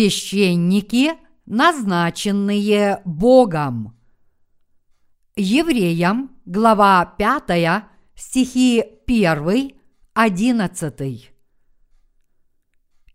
[0.00, 1.12] Священники,
[1.44, 3.94] назначенные Богом.
[5.36, 7.84] Евреям, глава 5,
[8.14, 9.72] стихи 1,
[10.14, 11.30] 11.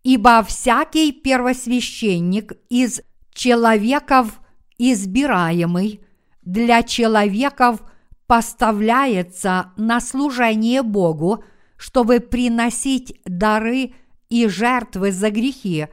[0.04, 3.02] Ибо всякий первосвященник из
[3.34, 4.40] человеков
[4.78, 6.02] избираемый
[6.44, 7.82] для человеков
[8.28, 11.44] поставляется на служение Богу,
[11.78, 13.96] чтобы приносить дары
[14.30, 15.88] и жертвы за грехи,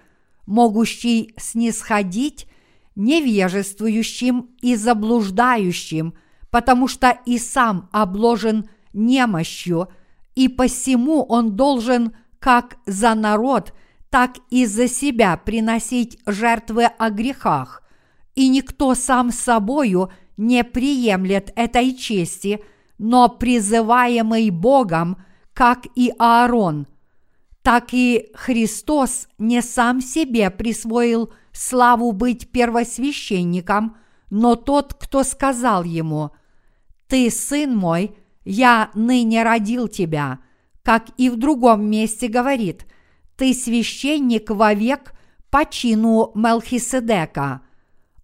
[0.52, 2.47] могущий снисходить
[2.95, 6.12] невежествующим и заблуждающим,
[6.51, 9.88] потому что и сам обложен немощью,
[10.34, 13.73] и посему он должен как за народ,
[14.11, 17.83] так и за себя приносить жертвы о грехах,
[18.34, 22.62] и никто сам собою не приемлет этой чести,
[22.98, 25.16] но призываемый Богом,
[25.55, 26.87] как и Аарон–
[27.63, 33.97] так и Христос не сам себе присвоил славу быть первосвященником,
[34.31, 36.31] но тот, кто сказал ему,
[37.07, 40.41] «Ты, сын мой, я ныне родил тебя»,
[40.83, 42.87] как и в другом месте говорит,
[43.37, 45.13] «Ты священник вовек
[45.51, 47.63] по чину Мелхиседека».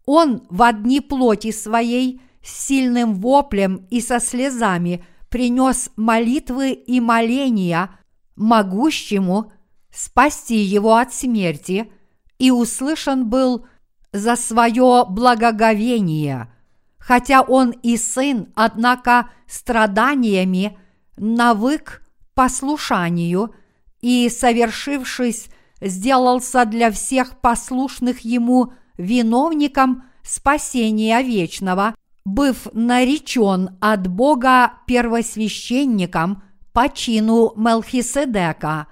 [0.06, 7.90] Он в одни плоти своей с сильным воплем и со слезами принес молитвы и моления
[8.38, 9.52] могущему
[9.92, 11.90] спасти его от смерти,
[12.38, 13.66] и услышан был
[14.12, 16.52] за свое благоговение,
[16.98, 20.78] хотя он и сын, однако страданиями
[21.16, 22.02] навык
[22.34, 23.54] послушанию
[24.00, 25.48] и, совершившись,
[25.80, 31.94] сделался для всех послушных ему виновником спасения вечного,
[32.24, 36.42] быв наречен от Бога первосвященником–
[36.78, 38.86] по чину Мелхиседека.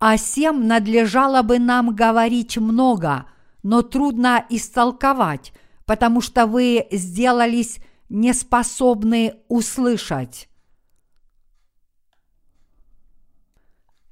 [0.00, 3.26] О сем надлежало бы нам говорить много,
[3.62, 5.52] но трудно истолковать,
[5.86, 7.78] потому что вы сделались
[8.08, 10.48] неспособны услышать.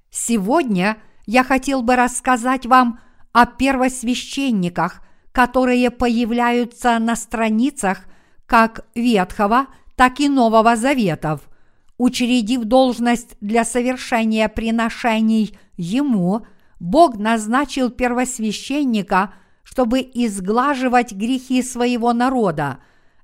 [0.09, 3.01] Сегодня я хотел бы рассказать вам
[3.33, 8.05] о первосвященниках, которые появляются на страницах
[8.47, 9.67] как Ветхого,
[9.97, 11.41] так и Нового Заветов–
[11.99, 16.47] учредив должность для совершения приношений ему,
[16.79, 22.79] Бог назначил первосвященника, чтобы изглаживать грехи своего народа.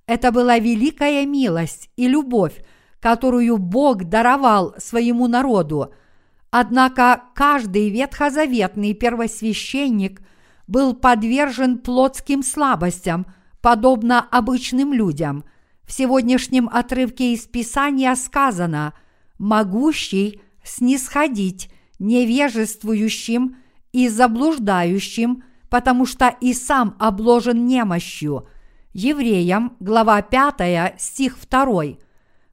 [0.06, 2.64] Это была великая милость и любовь,
[3.00, 5.92] которую Бог даровал своему народу.
[6.50, 10.20] Однако каждый ветхозаветный первосвященник
[10.66, 13.26] был подвержен плотским слабостям,
[13.60, 15.44] подобно обычным людям–
[15.92, 18.94] в сегодняшнем отрывке из Писания сказано
[19.36, 23.56] «могущий снисходить невежествующим
[23.92, 28.48] и заблуждающим, потому что и сам обложен немощью».
[28.94, 31.84] Евреям, глава 5, стих 2.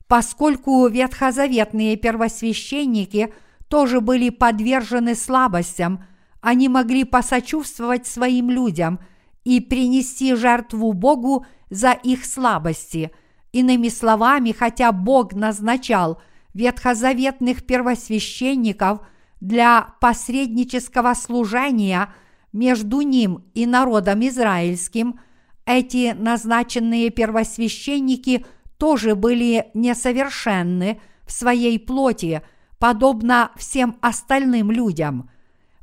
[0.08, 3.34] Поскольку ветхозаветные первосвященники
[3.70, 6.04] тоже были подвержены слабостям,
[6.42, 9.00] они могли посочувствовать своим людям
[9.46, 13.12] и принести жертву Богу– за их слабости.
[13.52, 16.22] Иными словами, хотя Бог назначал
[16.54, 19.00] ветхозаветных первосвященников
[19.42, 22.14] для посреднического служения
[22.54, 25.20] между ним и народом израильским,
[25.66, 28.46] эти назначенные первосвященники
[28.78, 32.42] тоже были несовершенны в своей плоти,
[32.80, 35.30] подобно всем остальным людям.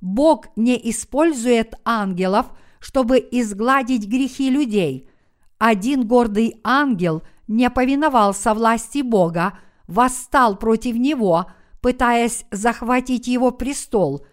[0.00, 2.46] Бог не использует ангелов,
[2.80, 5.08] чтобы изгладить грехи людей–
[5.58, 11.46] один гордый ангел не повиновался власти Бога, восстал против него,
[11.80, 14.26] пытаясь захватить его престол.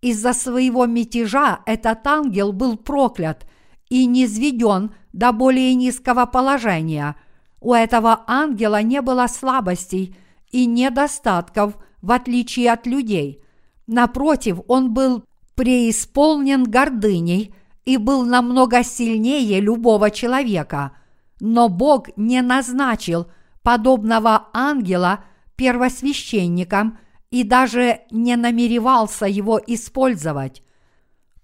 [0.00, 3.46] Из-за своего мятежа этот ангел был проклят
[3.88, 7.16] и низведен до более низкого положения.
[7.60, 10.16] У этого ангела не было слабостей
[10.50, 13.42] и недостатков, в отличие от людей.
[13.86, 15.24] Напротив, он был
[15.54, 20.92] преисполнен гордыней– и был намного сильнее любого человека,
[21.40, 23.30] но Бог не назначил
[23.62, 25.24] подобного ангела
[25.56, 26.98] первосвященником
[27.30, 30.62] и даже не намеревался его использовать.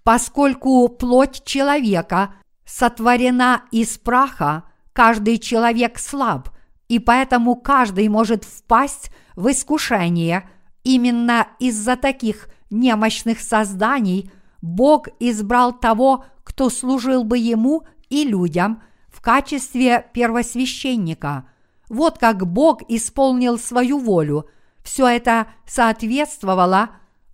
[0.03, 2.35] Поскольку плоть человека
[2.65, 4.63] сотворена из праха,
[4.93, 6.49] каждый человек слаб,
[6.87, 10.49] и поэтому каждый может впасть в искушение
[10.83, 18.81] именно из-за таких немощных созданий– Бог избрал того, кто служил бы ему и людям
[19.17, 21.49] в качестве первосвященника.
[21.89, 24.47] Вот как Бог исполнил свою волю.
[24.83, 26.91] Все это соответствовало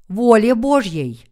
[0.08, 1.26] воле Божьей.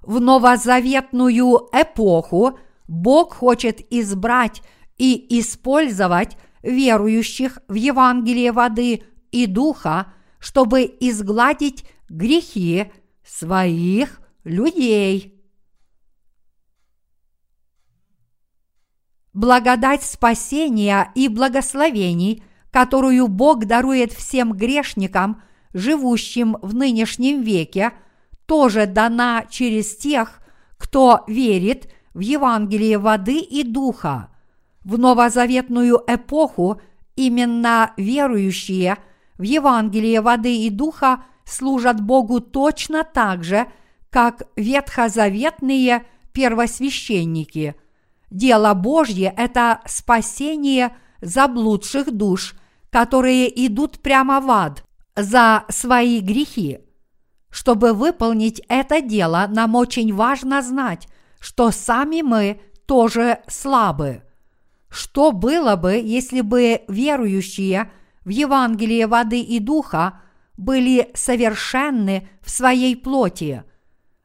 [0.00, 2.58] В новозаветную эпоху
[2.88, 4.62] Бог хочет избрать
[4.96, 12.90] и использовать верующих в Евангелие воды и духа, чтобы изгладить грехи
[13.22, 15.31] своих людей.
[19.32, 25.42] Благодать спасения и благословений, которую Бог дарует всем грешникам,
[25.72, 27.92] живущим в нынешнем веке,
[28.46, 30.42] тоже дана через тех,
[30.76, 34.28] кто верит в Евангелие воды и духа.
[34.84, 36.80] В новозаветную эпоху
[37.16, 38.98] именно верующие
[39.38, 43.66] в Евангелие воды и духа служат Богу точно так же,
[44.10, 47.74] как ветхозаветные первосвященники.
[48.32, 52.54] Дело Божье– это спасение заблудших душ,
[52.88, 54.84] которые идут прямо в ад
[55.14, 56.78] за свои грехи.
[57.50, 61.08] Чтобы выполнить это дело, нам очень важно знать,
[61.40, 64.22] что сами мы тоже слабы.
[64.88, 67.92] Что было бы, если бы верующие
[68.24, 70.22] в Евангелие воды и духа
[70.56, 73.64] были совершенны в своей плоти?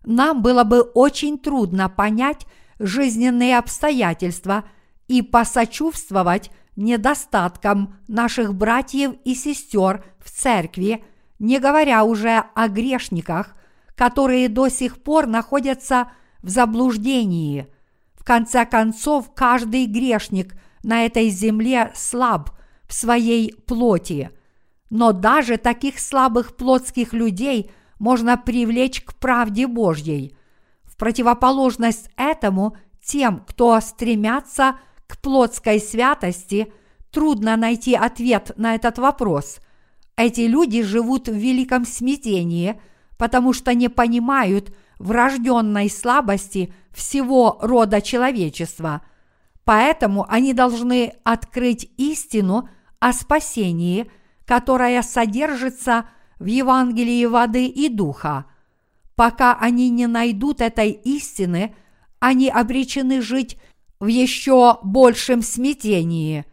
[0.05, 2.45] Нам было бы очень трудно понять
[2.79, 4.63] жизненные обстоятельства
[5.07, 11.03] и посочувствовать недостаткам наших братьев и сестер в церкви,
[11.39, 13.55] не говоря уже о грешниках,
[13.95, 16.11] которые до сих пор находятся
[16.43, 17.67] в заблуждении.
[18.13, 22.51] В конце концов, каждый грешник на этой земле слаб
[22.87, 24.29] в своей плоти.
[24.89, 30.36] Но даже таких слабых плотских людей можно привлечь к правде Божьей.
[30.97, 34.77] Противоположность этому тем, кто стремятся
[35.07, 36.71] к плотской святости,
[37.11, 39.59] трудно найти ответ на этот вопрос.
[40.15, 42.81] Эти люди живут в великом смятении,
[43.17, 49.01] потому что не понимают– врожденной слабости всего рода человечества.
[49.63, 52.69] Поэтому они должны открыть истину
[52.99, 54.09] о спасении,
[54.45, 56.09] которая содержится
[56.39, 58.45] в Евангелии воды и духа.
[59.17, 61.75] Пока они не найдут этой истины,
[62.19, 63.57] они обречены жить
[63.99, 66.45] в еще большем смятении.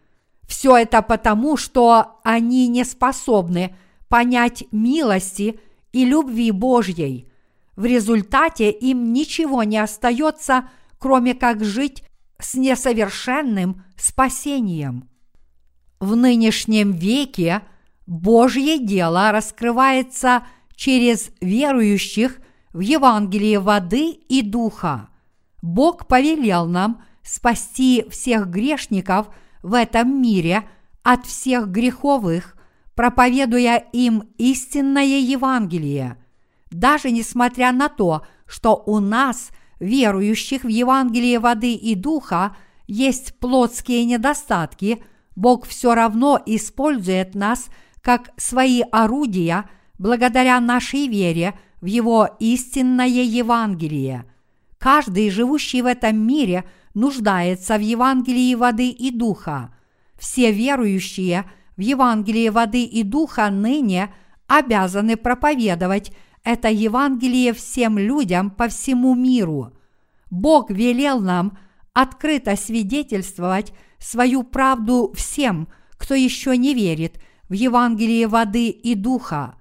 [0.48, 3.76] Все это потому, что они не способны
[4.08, 5.60] понять милости
[5.92, 7.28] и любви Божьей–
[7.76, 10.68] в результате им ничего не остается,
[10.98, 12.04] кроме как жить
[12.38, 15.08] с несовершенным спасением.
[15.98, 17.62] В нынешнем веке
[18.06, 20.44] Божье дело раскрывается
[20.76, 22.38] через верующих
[22.74, 25.08] в Евангелие воды и духа.
[25.62, 29.28] Бог повелел нам спасти всех грешников
[29.62, 30.68] в этом мире
[31.02, 32.54] от всех греховых,
[32.94, 36.18] проповедуя им истинное Евангелие–
[36.74, 42.56] даже несмотря на то, что у нас, верующих в Евангелие воды и духа,
[42.88, 45.02] есть плотские недостатки,
[45.36, 47.68] Бог все равно использует нас
[48.02, 51.54] как свои орудия благодаря нашей вере
[51.84, 54.24] в Его истинное Евангелие.
[54.78, 56.64] Каждый, живущий в этом мире,
[56.94, 59.74] нуждается в Евангелии воды и духа.
[60.18, 61.44] Все верующие
[61.76, 64.14] в Евангелие воды и духа ныне
[64.46, 66.10] обязаны проповедовать
[66.42, 69.74] это Евангелие всем людям по всему миру.
[70.30, 71.58] Бог велел нам
[71.92, 79.56] открыто свидетельствовать свою правду всем, кто еще не верит в Евангелие воды и духа.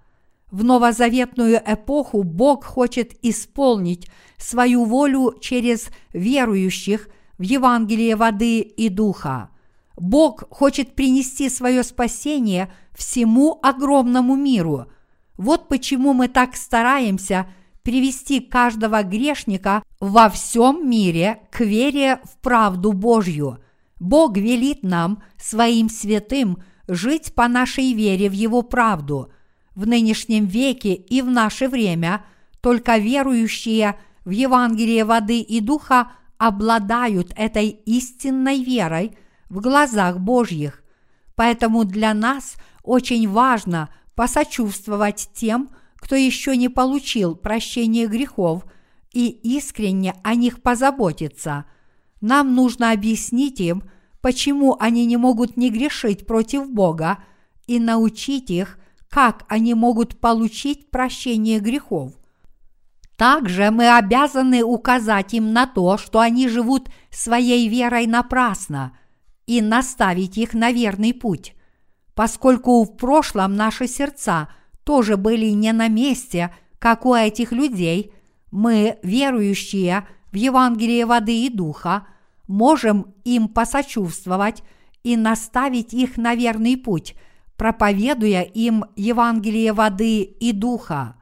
[0.54, 4.08] В новозаветную эпоху Бог хочет исполнить
[4.38, 9.50] свою волю через верующих в Евангелие воды и духа.
[9.98, 14.86] Бог хочет принести свое спасение всему огромному миру–
[15.38, 17.48] вот почему мы так стараемся
[17.82, 23.60] привести каждого грешника во всем мире к вере в правду Божью.
[24.00, 29.32] Бог велит нам, своим святым, жить по нашей вере в Его правду.
[29.76, 32.26] В нынешнем веке и в наше время
[32.62, 39.18] только верующие в Евангелие воды и духа обладают этой истинной верой
[39.50, 40.84] в глазах Божьих.
[41.36, 48.66] Поэтому для нас очень важно– посочувствовать тем, кто еще не получил прощения грехов,
[49.12, 51.66] и искренне о них позаботиться.
[52.20, 53.84] Нам нужно объяснить им,
[54.22, 57.20] почему они не могут не грешить против Бога,
[57.68, 58.78] и научить их,
[59.14, 62.14] как они могут получить прощение грехов.
[63.16, 68.98] Также мы обязаны указать им на то, что они живут своей верой напрасно,
[69.46, 71.54] и наставить их на верный путь.
[72.16, 74.50] Поскольку в прошлом наши сердца
[74.84, 78.14] тоже были не на месте, как у этих людей,
[78.50, 82.08] Мы, верующие в Евангелие воды и духа,
[82.48, 84.64] можем им посочувствовать
[85.04, 87.16] и наставить их на верный путь,
[87.64, 91.16] проповедуя им Евангелие воды и духа.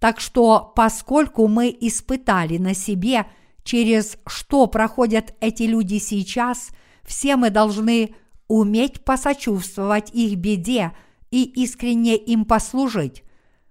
[0.00, 3.24] Так что, поскольку мы испытали на себе,
[3.64, 6.72] через что проходят эти люди сейчас,
[7.04, 8.14] все мы должны
[8.48, 10.92] уметь посочувствовать их беде
[11.30, 13.22] и искренне им послужить.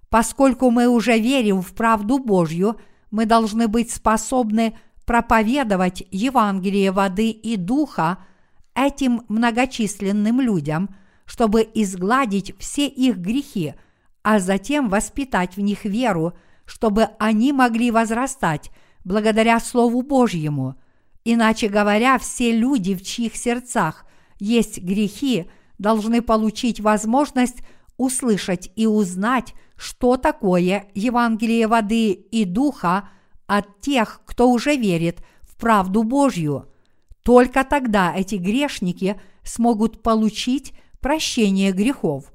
[0.09, 2.77] Поскольку мы уже верим в правду Божью,
[3.11, 8.17] мы должны быть способны проповедовать Евангелие воды и духа
[8.73, 10.89] этим многочисленным людям,
[11.31, 13.75] чтобы изгладить все их грехи,
[14.21, 16.33] а затем воспитать в них веру,
[16.65, 18.69] чтобы они могли возрастать
[19.05, 20.75] благодаря Слову Божьему.
[21.23, 24.05] Иначе говоря, все люди, в чьих сердцах
[24.39, 27.59] есть грехи, должны получить возможность
[27.95, 33.07] услышать и узнать, что такое Евангелие воды и духа
[33.47, 36.65] от тех, кто уже верит в правду Божью.
[37.23, 42.31] Только тогда эти грешники смогут получить прощение грехов.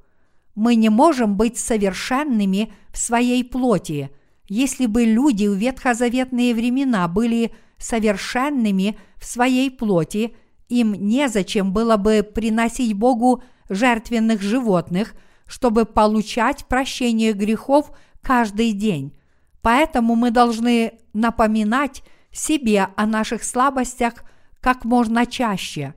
[0.55, 4.11] Мы не можем быть совершенными в своей плоти.
[4.49, 10.37] Если бы люди в ветхозаветные времена были совершенными в своей плоти–
[10.69, 15.15] им незачем было бы приносить Богу жертвенных животных,
[15.47, 19.17] чтобы получать прощение грехов каждый день.
[19.63, 24.25] Поэтому мы должны напоминать себе о наших слабостях
[24.61, 25.95] как можно чаще,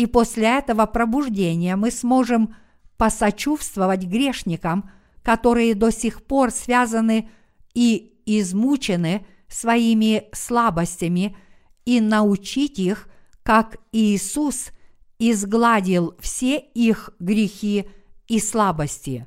[0.00, 2.56] и после этого пробуждения мы сможем
[2.96, 4.90] посочувствовать грешникам,
[5.22, 7.28] которые до сих пор связаны
[7.74, 11.36] и измучены своими слабостями,
[11.84, 13.10] и научить их
[13.42, 14.70] как Иисус
[15.18, 17.84] изгладил все их грехи
[18.26, 19.26] и слабости.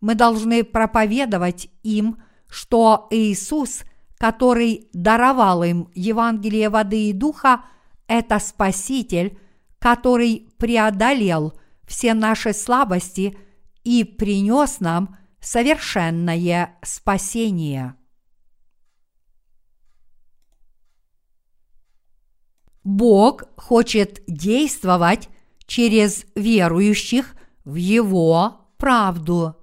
[0.00, 3.80] Мы должны проповедовать им, что Иисус,
[4.18, 7.64] который даровал им Евангелие воды и духа,
[8.06, 9.36] это Спаситель,
[9.86, 13.38] который преодолел все наши слабости
[13.84, 17.94] и принес нам совершенное спасение.
[22.82, 25.28] Бог хочет действовать
[25.66, 29.54] через верующих в Его правду.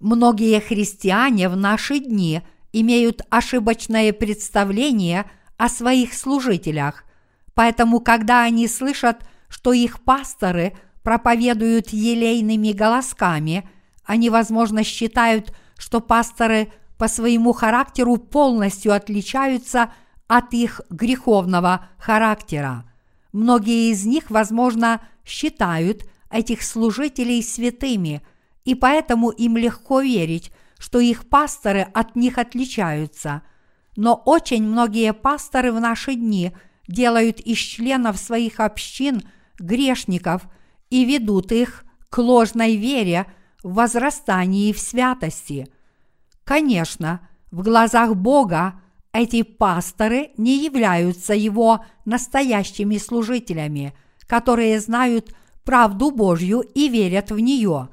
[0.00, 5.30] Многие христиане в наши дни имеют ошибочное представление
[5.62, 7.04] о своих служителях,
[7.54, 13.68] поэтому когда они слышат, что их пасторы проповедуют елейными голосками,
[14.04, 19.92] они, возможно, считают, что пасторы– по своему характеру полностью отличаются
[20.28, 22.88] от их греховного характера.
[23.32, 28.22] Многие из них, возможно, считают этих служителей святыми,
[28.64, 33.42] и поэтому им легко верить, что их пасторы от них отличаются.
[33.96, 36.52] Но очень многие пасторы в наши дни
[36.88, 39.22] делают из членов своих общин
[39.58, 40.42] грешников
[40.90, 43.26] и ведут их к ложной вере
[43.62, 45.68] в возрастании в святости–
[46.44, 47.20] Конечно,
[47.50, 48.80] в глазах Бога
[49.12, 53.94] эти пасторы не являются его настоящими служителями,
[54.26, 55.34] которые знают
[55.64, 57.90] правду Божью и верят в нее.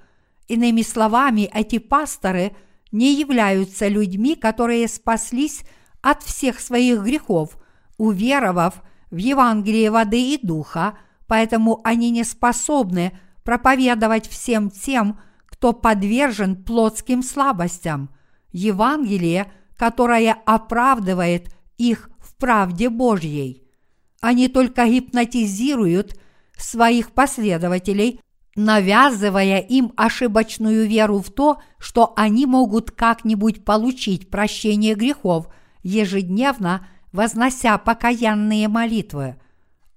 [0.48, 2.56] Иными словами, эти пасторы
[2.92, 5.62] не являются людьми, которые спаслись
[6.02, 7.58] от всех своих грехов,
[7.98, 16.64] уверовав в Евангелие воды и духа, поэтому они не способны проповедовать всем тем, кто подвержен
[16.64, 18.10] плотским слабостям–
[18.52, 23.64] Евангелие, которое оправдывает их в правде Божьей.
[24.22, 26.20] Они только гипнотизируют
[26.58, 28.20] своих последователей,
[28.56, 35.48] навязывая им ошибочную веру в то, что они могут как-нибудь получить прощение грехов,
[35.84, 39.36] ежедневно вознося покаянные молитвы.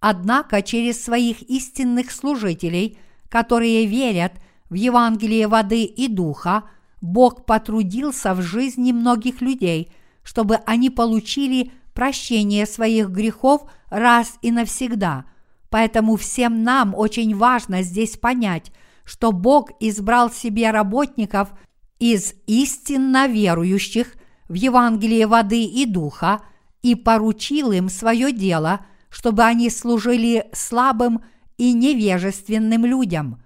[0.00, 2.98] Однако через своих истинных служителей,
[3.28, 4.32] которые верят
[4.68, 6.64] в Евангелие воды и духа,
[7.00, 15.26] Бог потрудился в жизни многих людей, чтобы они получили прощение своих грехов раз и навсегда.
[15.68, 18.72] Поэтому всем нам очень важно здесь понять,
[19.04, 21.52] что Бог избрал себе работников
[21.98, 24.14] из истинно верующих
[24.52, 26.42] в Евангелие воды и духа
[26.82, 31.22] и поручил им свое дело, чтобы они служили слабым
[31.56, 33.42] и невежественным людям.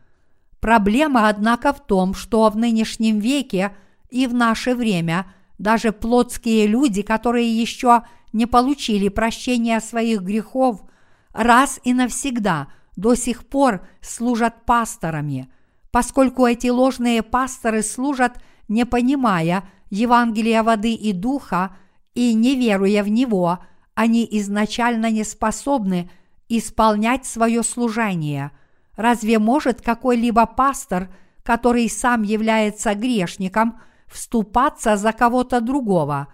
[0.58, 3.76] Проблема, однако, в том, что в нынешнем веке
[4.10, 5.26] и в наше время
[5.58, 10.82] даже плотские люди, которые еще не получили прощения своих грехов,
[11.30, 15.48] раз и навсегда до сих пор служат пасторами,
[15.92, 21.76] поскольку эти ложные пасторы служат не понимая Евангелия воды и духа
[22.14, 23.58] и не веруя в него,
[23.94, 26.10] они изначально не способны
[26.48, 28.52] исполнять свое служение.
[28.96, 31.10] Разве может какой-либо пастор,
[31.42, 36.28] который сам является грешником, вступаться за кого-то другого?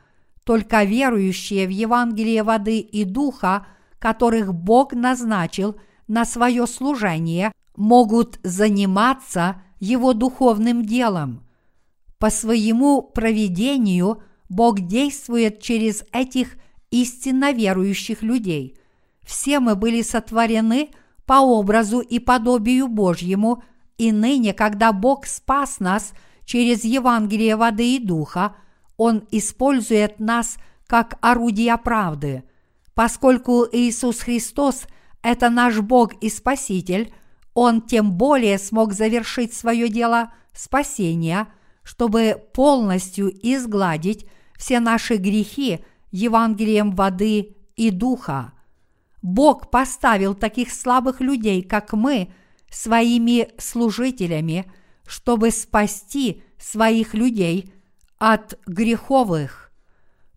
[0.45, 3.67] Только верующие в Евангелие воды и духа,
[3.99, 5.77] которых Бог назначил
[6.09, 11.45] на свое служение, могут заниматься его духовным делом.
[12.23, 16.57] По своему проведению Бог действует через этих
[16.93, 18.79] истинно верующих людей.
[19.25, 20.91] Все мы были сотворены
[21.27, 23.65] по образу и подобию Божьему,
[23.99, 26.13] и ныне, когда Бог спас нас
[26.45, 28.55] через Евангелие воды и духа,
[28.97, 32.45] Он использует нас как орудия правды.
[32.95, 34.87] Поскольку Иисус Христос–
[35.25, 37.13] это наш Бог и Спаситель,
[37.55, 41.49] Он тем более смог завершить свое дело спасения,
[41.83, 48.53] чтобы полностью изгладить все наши грехи Евангелием воды и духа.
[49.23, 52.33] Бог поставил таких слабых людей, как мы,
[52.71, 54.71] своими служителями,
[55.07, 57.73] чтобы спасти своих людей
[58.19, 59.73] от греховых.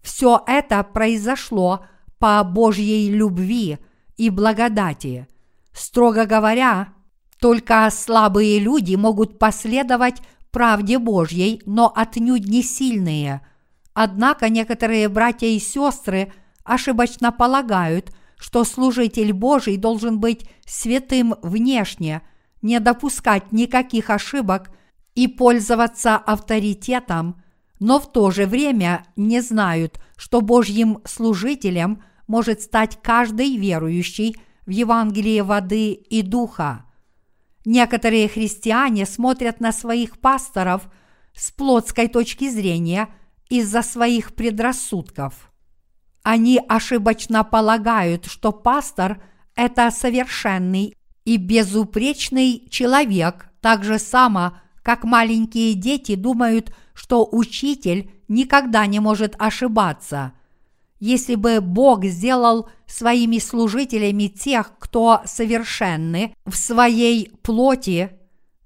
[0.01, 1.85] Все это произошло
[2.19, 3.79] по Божьей любви
[4.17, 5.27] и благодати.
[5.73, 6.93] Строго говоря,
[7.39, 10.21] только слабые люди могут последовать
[10.55, 13.41] правде Божьей, но отнюдь не сильные–
[13.95, 16.33] Однако некоторые братья и сестры
[16.65, 22.21] ошибочно полагают, что служитель Божий должен быть святым внешне,
[22.61, 24.69] не допускать никаких ошибок
[25.15, 27.41] и пользоваться авторитетом,
[27.79, 34.71] но в то же время не знают, что Божьим служителем может стать каждый верующий в
[34.71, 36.83] Евангелие воды и духа.
[37.65, 40.83] Некоторые христиане смотрят на своих пасторов
[41.33, 43.09] с плотской точки зрения–
[43.49, 45.51] из-за своих предрассудков.
[46.23, 49.21] Они ошибочно полагают, что пастор–
[49.55, 58.85] это совершенный и безупречный человек, так же само, как маленькие дети думают, что учитель никогда
[58.85, 60.33] не может ошибаться.
[61.05, 68.11] Если бы Бог сделал своими служителями тех, кто совершенны в своей плоти,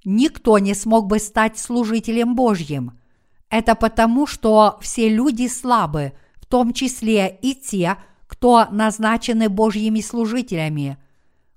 [0.06, 2.94] никто не смог бы стать служителем Божьим–
[3.50, 7.98] это потому, что все люди слабы, в том числе и те,
[8.28, 10.98] кто назначены Божьими служителями.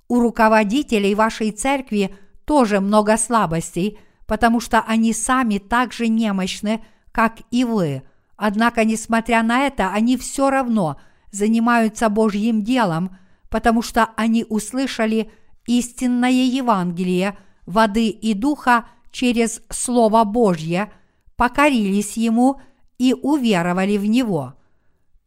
[0.08, 2.14] У руководителей вашей церкви
[2.44, 8.02] тоже много слабостей, потому что они сами так же немощны, как и вы.
[8.44, 10.96] Однако, несмотря на это, они все равно
[11.30, 13.16] занимаются Божьим делом,
[13.48, 15.30] потому что они услышали
[15.66, 20.92] истинное Евангелие воды и духа через Слово Божье–
[21.42, 22.60] покорились Ему
[22.98, 24.54] и уверовали в Него.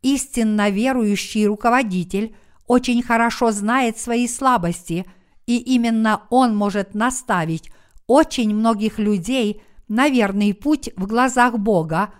[0.01, 2.35] Истинно верующий руководитель
[2.67, 5.05] очень хорошо знает свои слабости,
[5.45, 7.69] и именно он может наставить
[8.07, 12.13] очень многих людей на верный путь в глазах Бога,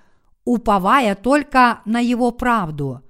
[0.46, 3.02] уповая только на Его правду.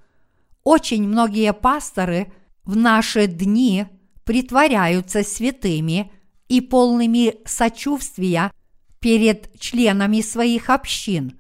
[0.64, 3.86] Очень многие пасторы в наши дни
[4.24, 6.12] притворяются святыми
[6.48, 8.52] и полными сочувствия–
[9.06, 11.38] перед членами своих общин,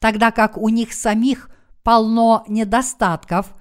[0.00, 1.48] тогда как у них самих
[1.82, 3.54] полно недостатков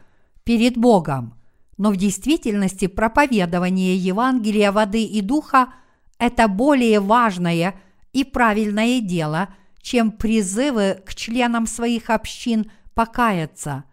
[0.44, 1.36] перед Богом.
[1.78, 5.74] Но в действительности проповедование Евангелия воды и духа–
[6.20, 7.76] это более важное
[8.12, 9.48] и правильное дело,
[9.86, 13.84] чем призывы к членам своих общин покаяться.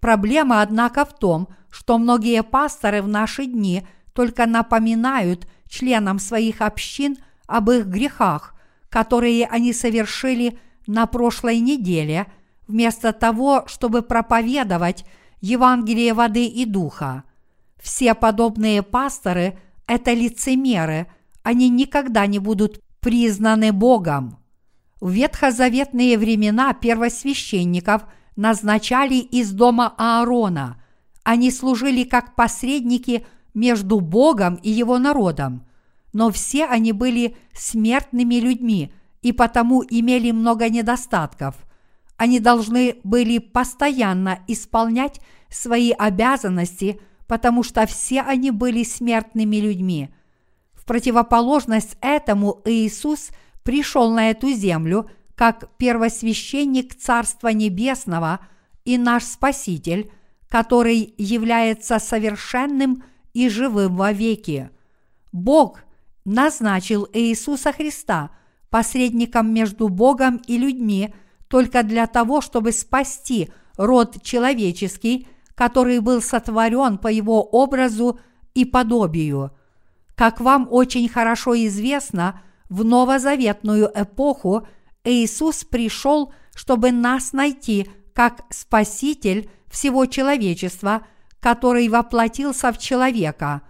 [0.00, 7.18] Проблема, однако, в том, что многие пасторы в наши дни только напоминают членам своих общин
[7.46, 8.54] об их грехах,
[8.88, 12.32] которые они совершили на прошлой неделе,
[12.66, 15.04] вместо того, чтобы проповедовать
[15.42, 17.24] Евангелие воды и духа.
[17.78, 21.08] Все подобные пасторы– это лицемеры,
[21.42, 24.38] они никогда не будут признаны Богом.
[25.00, 28.06] В ветхозаветные времена первосвященников
[28.36, 30.82] назначали из дома Аарона.
[31.22, 35.66] Они служили как посредники между Богом и его народом
[36.16, 41.54] но все они были смертными людьми и потому имели много недостатков.
[42.16, 50.08] Они должны были постоянно исполнять свои обязанности, потому что все они были смертными людьми.
[50.72, 53.28] В противоположность этому Иисус
[53.66, 58.38] пришел на эту землю как первосвященник Царства Небесного
[58.84, 60.10] и наш Спаситель,
[60.48, 63.02] который является совершенным
[63.34, 64.70] и живым вовеки.
[65.32, 65.80] Бог
[66.24, 68.30] назначил Иисуса Христа
[68.70, 71.12] посредником между Богом и людьми
[71.48, 75.26] только для того, чтобы спасти род человеческий,
[75.56, 78.20] который был сотворен по его образу
[78.54, 79.50] и подобию.
[80.14, 84.66] Как вам очень хорошо известно, в новозаветную эпоху
[85.04, 91.06] Иисус пришел, чтобы нас найти как Спаситель всего человечества,
[91.40, 93.62] который воплотился в человека.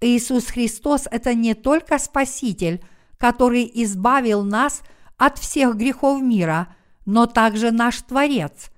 [0.00, 2.82] Иисус Христос– это не только Спаситель,
[3.18, 4.82] который избавил нас
[5.18, 8.70] от всех грехов мира, но также наш Творец.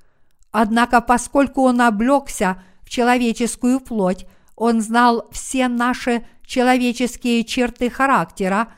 [0.51, 8.73] Однако, поскольку Он облегся в человеческую плоть, Он знал все наши человеческие черты характера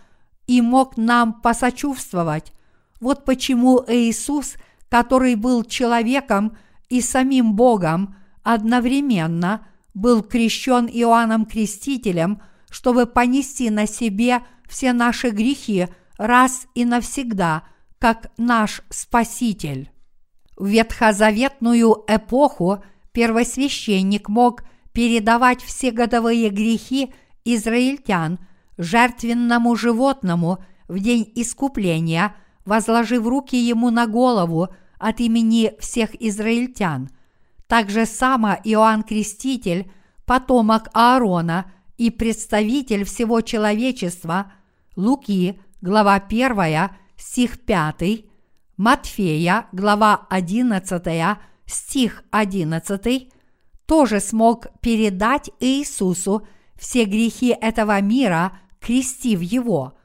[0.46, 2.52] и мог нам посочувствовать.
[3.00, 4.54] Вот почему Иисус,
[4.88, 6.56] который был человеком
[6.88, 15.88] и самим Богом, одновременно был крещен Иоанном Крестителем, чтобы понести на себе все наши грехи
[16.18, 17.64] раз и навсегда,
[17.98, 19.90] как наш Спаситель.
[20.56, 27.12] В ветхозаветную эпоху первосвященник мог передавать все годовые грехи
[27.44, 28.38] израильтян
[28.78, 30.58] жертвенному животному
[30.88, 32.34] в день искупления,
[32.64, 37.10] возложив руки ему на голову от имени всех израильтян.
[37.66, 39.90] Также само Иоанн Креститель,
[40.24, 44.52] потомок Аарона и представитель всего человечества,
[44.96, 48.24] Луки, глава 1, стих 5,
[48.76, 53.28] Матфея, глава 11, стих 11,
[53.86, 59.96] тоже смог передать Иисусу все грехи этого мира, крестив его.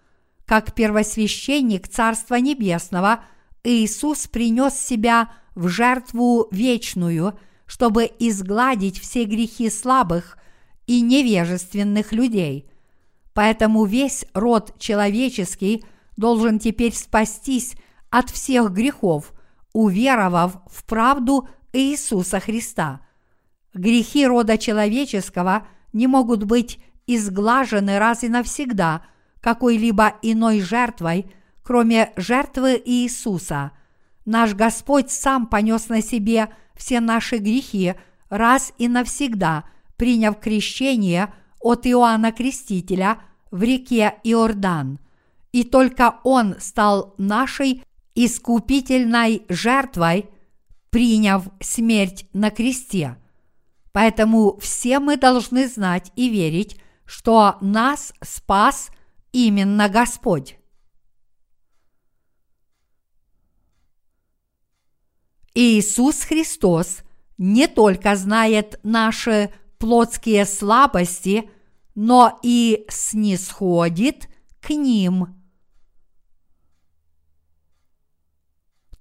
[0.45, 3.25] Как первосвященник Царства Небесного,
[3.63, 10.37] Иисус принес себя в жертву вечную, чтобы изгладить все грехи слабых
[10.87, 12.71] и невежественных людей.
[13.33, 15.83] Поэтому весь род человеческий
[16.15, 17.75] должен теперь спастись
[18.09, 19.33] от всех грехов,
[19.73, 23.01] уверовав в правду Иисуса Христа.
[23.73, 26.79] Грехи рода человеческого– не могут быть
[27.15, 29.01] изглажены раз и навсегда
[29.41, 31.31] какой-либо иной жертвой,
[31.63, 33.71] кроме жертвы Иисуса.
[34.25, 37.95] Наш Господь сам понес на себе все наши грехи
[38.29, 39.63] раз и навсегда,
[39.97, 43.19] приняв крещение от Иоанна Крестителя
[43.49, 44.99] в реке Иордан.
[45.51, 50.29] И только Он стал нашей искупительной жертвой,
[50.91, 53.17] приняв смерть на кресте–
[53.91, 56.77] Поэтому все мы должны знать и верить,
[57.09, 58.91] что нас спас
[59.31, 60.59] именно Господь.
[65.55, 66.99] Иисус Христос
[67.39, 71.49] не только знает наши плотские слабости,
[71.95, 74.29] но и снисходит
[74.61, 75.35] к ним.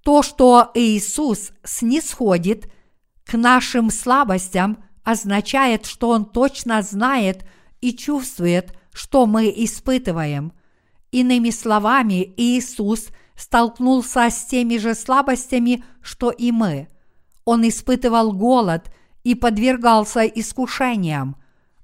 [0.03, 2.73] То, что Иисус снисходит
[3.27, 7.45] к нашим слабостям, означает, что Он точно знает
[7.81, 10.53] и чувствует, что мы испытываем.
[11.11, 16.89] Иными словами, Иисус столкнулся с теми же слабостями, что и мы.
[17.45, 18.93] Он испытывал голод
[19.25, 21.37] и подвергался искушениям.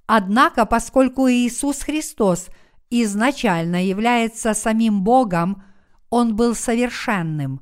[0.06, 2.48] Однако, поскольку Иисус Христос
[2.90, 5.62] изначально является самим Богом,
[6.10, 7.60] Он был совершенным.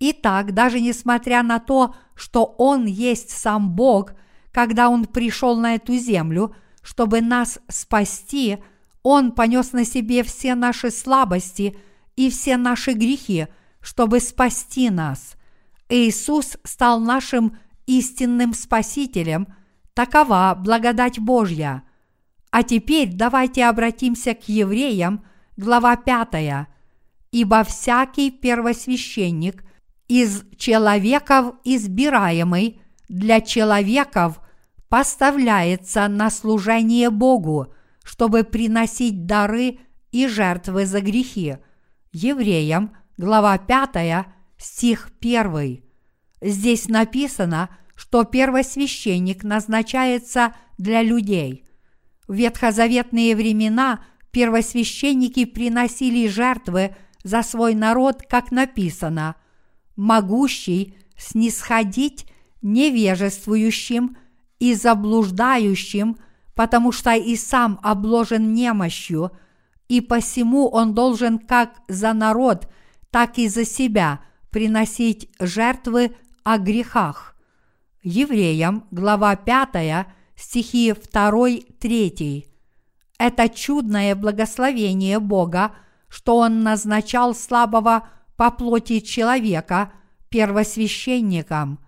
[0.00, 4.12] Итак, даже несмотря на то, что Он есть сам Бог–
[4.58, 6.54] когда Он пришел на эту землю,
[6.88, 8.56] чтобы нас спасти,
[9.02, 11.76] Он понес на себе все наши слабости
[12.16, 13.48] и все наши грехи,
[13.82, 15.36] чтобы спасти нас.
[15.90, 19.48] Иисус стал нашим истинным Спасителем.
[19.92, 21.82] Такова благодать Божья.
[22.50, 25.22] А теперь давайте обратимся к евреям,
[25.58, 26.68] глава 5.
[27.32, 29.62] «Ибо всякий первосвященник
[30.08, 34.40] из человеков избираемый– для человеков
[34.88, 37.72] поставляется на служение Богу,
[38.02, 39.78] чтобы приносить дары
[40.12, 41.58] и жертвы за грехи.
[42.12, 45.82] Евреям, глава 5, стих 1.
[46.40, 51.66] Здесь написано, что первосвященник назначается для людей.
[52.26, 59.34] В ветхозаветные времена первосвященники приносили жертвы за свой народ, как написано,
[59.96, 62.26] могущий снисходить
[62.62, 64.16] невежествующим
[64.58, 66.16] и заблуждающим,
[66.54, 69.30] потому что и сам обложен немощью,
[69.88, 72.68] и посему он должен как за народ,
[73.10, 77.36] так и за себя приносить жертвы о грехах.
[78.02, 82.44] Евреям, глава 5, стихи 2-3.
[83.18, 85.72] Это чудное благословение Бога,
[86.08, 89.92] что он назначал слабого по плоти человека
[90.28, 91.80] первосвященником.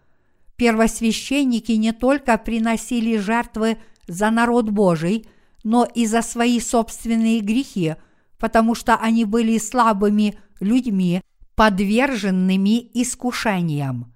[0.61, 5.27] Первосвященники не только приносили жертвы за народ Божий,
[5.65, 7.95] но и за свои собственные грехи,
[8.39, 11.23] потому что они были слабыми людьми,
[11.55, 14.13] подверженными искушениям.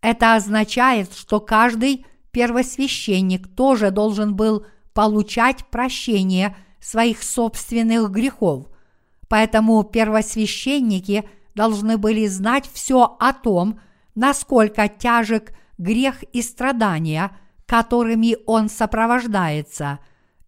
[0.00, 8.66] Это означает, что каждый первосвященник тоже должен был получать прощение своих собственных грехов.
[9.28, 11.22] Поэтому первосвященники
[11.54, 13.78] должны были знать все о том,
[14.16, 17.30] насколько тяжек грех и страдания,
[17.66, 19.98] которыми он сопровождается,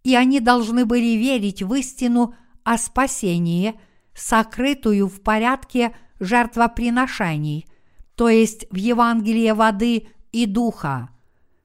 [0.04, 2.34] и они должны были верить в истину
[2.64, 3.78] о спасении,
[4.14, 7.66] сокрытую в порядке жертвоприношений,
[8.14, 11.10] то есть в Евангелии воды и духа.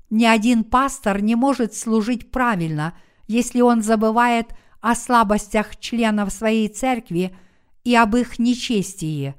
[0.09, 2.97] Ни один пастор не может служить правильно,
[3.27, 4.47] если он забывает
[4.81, 7.35] о слабостях членов своей церкви
[7.83, 9.35] и об их нечестии.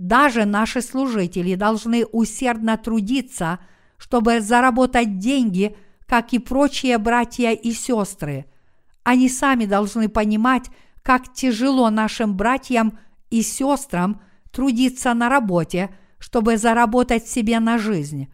[0.00, 3.58] Даже наши служители должны усердно трудиться,
[3.98, 8.46] чтобы заработать деньги, как и прочие братья и сестры.
[9.02, 10.70] Они сами должны понимать,
[11.02, 18.32] как тяжело нашим братьям и сестрам трудиться на работе, чтобы заработать себе на жизнь.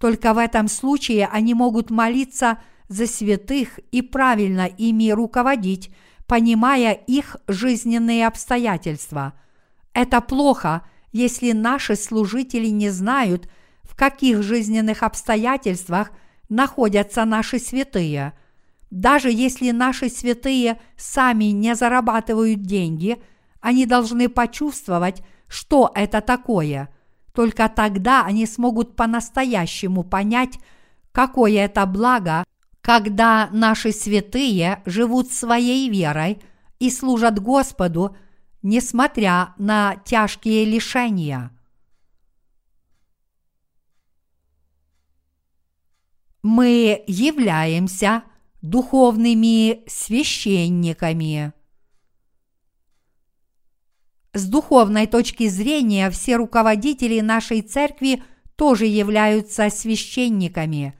[0.00, 5.94] Только в этом случае они могут молиться за святых и правильно ими руководить,
[6.26, 9.34] понимая их жизненные обстоятельства.
[9.92, 10.82] Это плохо,
[11.14, 13.48] если наши служители не знают,
[13.82, 16.10] в каких жизненных обстоятельствах
[16.50, 18.34] находятся наши святые.
[18.90, 23.22] Даже если наши святые сами не зарабатывают деньги,
[23.60, 26.90] они должны почувствовать, что это такое–
[27.34, 30.58] только тогда они смогут по-настоящему понять,
[31.10, 32.44] какое это благо,
[32.80, 36.40] когда наши святые живут своей верой
[36.78, 38.16] и служат Господу,
[38.64, 41.50] несмотря на тяжкие лишения.
[46.42, 48.24] Мы являемся
[48.62, 51.52] духовными священниками.
[54.32, 58.22] С духовной точки зрения все руководители нашей церкви
[58.56, 60.98] тоже являются священниками.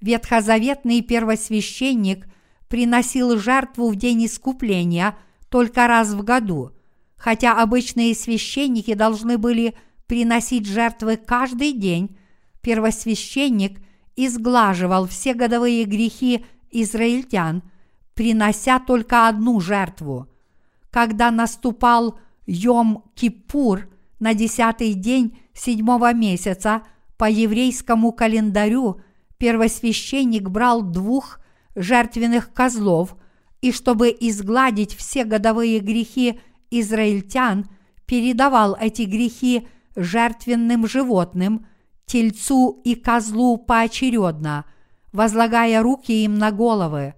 [0.00, 2.26] Ветхозаветный первосвященник
[2.68, 5.16] приносил жертву в день искупления
[5.48, 6.72] только раз в году,
[7.24, 9.74] хотя обычные священники должны были
[10.06, 12.18] приносить жертвы каждый день,
[12.60, 13.80] первосвященник
[14.14, 17.62] изглаживал все годовые грехи израильтян,
[18.12, 20.28] принося только одну жертву.
[20.90, 23.84] Когда наступал Йом-Кипур
[24.20, 26.82] на десятый день седьмого месяца
[27.16, 29.00] по еврейскому календарю
[29.38, 31.40] первосвященник брал двух
[31.74, 33.16] жертвенных козлов
[33.62, 36.38] и, чтобы изгладить все годовые грехи
[36.80, 37.66] израильтян,
[38.06, 41.66] передавал эти грехи жертвенным животным,
[42.06, 44.64] тельцу и козлу поочередно,
[45.12, 47.14] возлагая руки им на головы.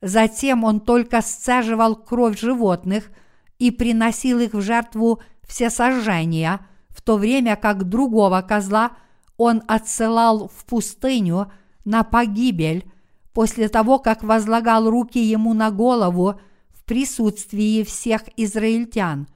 [0.00, 3.10] Затем он только сцеживал кровь животных–
[3.58, 8.92] и приносил их в жертву все сожжения, в то время как другого козла
[9.36, 11.50] он отсылал в пустыню
[11.84, 12.90] на погибель
[13.32, 16.40] после того, как возлагал руки ему на голову
[16.86, 19.28] присутствии всех израильтян.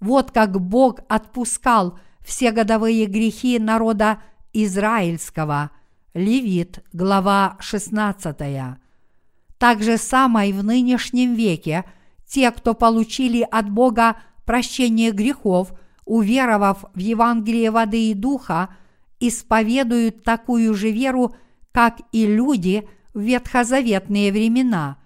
[0.00, 5.70] Вот как Бог отпускал все годовые грехи народа израильского.
[6.14, 8.36] Левит, глава 16.
[9.58, 11.84] Так же самое и в нынешнем веке–
[12.26, 15.72] те, кто получили от Бога прощение грехов,
[16.04, 18.74] уверовав в Евангелие воды и духа,
[19.20, 21.34] исповедуют такую же веру,
[21.72, 24.98] как и люди в ветхозаветные времена.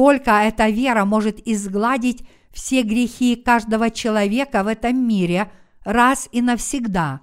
[0.00, 5.52] Только эта вера может изгладить все грехи каждого человека в этом мире
[5.84, 7.20] раз и навсегда.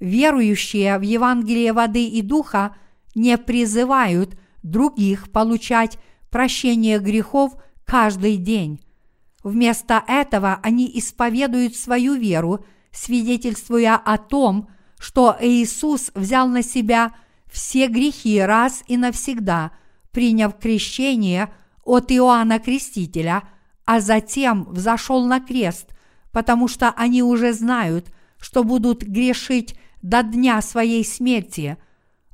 [0.00, 2.74] Верующие в Евангелие воды и духа
[3.14, 5.98] не призывают других получать
[6.30, 7.52] прощение грехов–
[7.84, 8.80] каждый день.
[9.44, 17.12] Вместо этого они исповедуют свою веру, свидетельствуя о том, что Иисус взял на себя
[17.52, 19.72] все грехи раз и навсегда,
[20.12, 21.52] приняв крещение
[21.86, 23.44] от Иоанна Крестителя,
[23.86, 25.96] а затем взошел на крест,
[26.32, 31.78] потому что они уже знают, что будут грешить до дня своей смерти.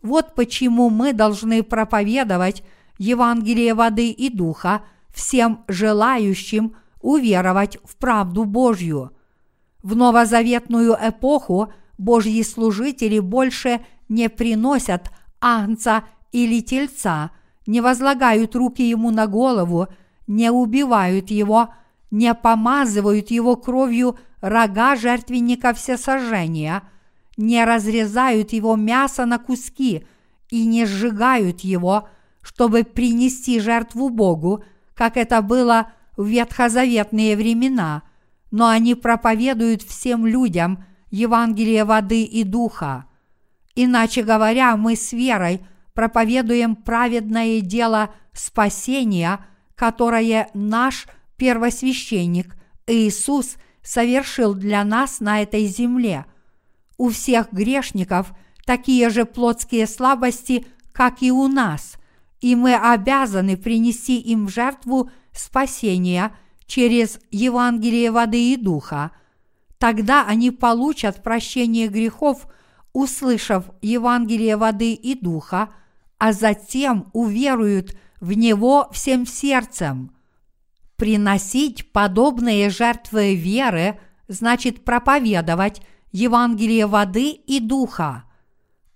[0.02, 2.64] Вот почему мы должны проповедовать
[2.98, 9.12] Евангелие воды и духа– всем желающим уверовать в правду Божью.
[9.82, 15.10] В новозаветную эпоху Божьи служители больше не приносят
[15.40, 17.30] агнца или тельца,
[17.66, 19.88] не возлагают руки ему на голову,
[20.26, 21.74] не убивают его,
[22.10, 26.82] не помазывают его кровью рога жертвенника всесожжения,
[27.36, 30.04] не разрезают его мясо на куски
[30.50, 32.08] и не сжигают его,
[32.42, 38.02] чтобы принести жертву Богу, как это было в ветхозаветные времена,
[38.50, 43.06] но они проповедуют всем людям Евангелие воды и духа.
[43.74, 45.62] Иначе говоря, мы с верой
[45.94, 56.26] проповедуем праведное дело спасения, которое наш первосвященник Иисус совершил для нас на этой земле.
[56.96, 58.32] У всех грешников
[58.64, 61.96] такие же плотские слабости, как и у нас,
[62.40, 69.10] и мы обязаны принести им жертву спасения через Евангелие воды и духа.
[69.78, 72.46] Тогда они получат прощение грехов,
[72.92, 75.70] услышав Евангелие воды и духа,
[76.22, 80.14] а затем уверуют в него всем сердцем.
[80.94, 85.82] Приносить подобные жертвы веры значит проповедовать
[86.12, 88.22] Евангелие воды и духа.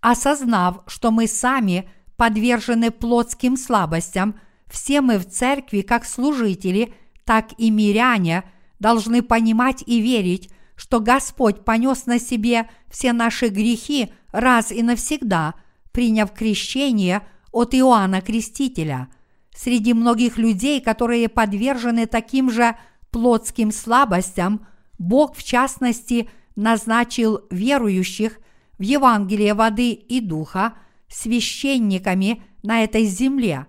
[0.00, 7.72] Осознав, что мы сами подвержены плотским слабостям, все мы в церкви, как служители, так и
[7.72, 8.44] миряне,
[8.78, 15.54] должны понимать и верить, что Господь понес на себе все наши грехи раз и навсегда,
[15.96, 19.09] приняв крещение от Иоанна Крестителя.
[19.56, 22.76] Среди многих людей, которые подвержены таким же
[23.11, 24.66] плотским слабостям,
[24.98, 28.40] Бог, в частности, назначил верующих
[28.78, 30.74] в Евангелие воды и духа
[31.09, 33.64] священниками на этой земле.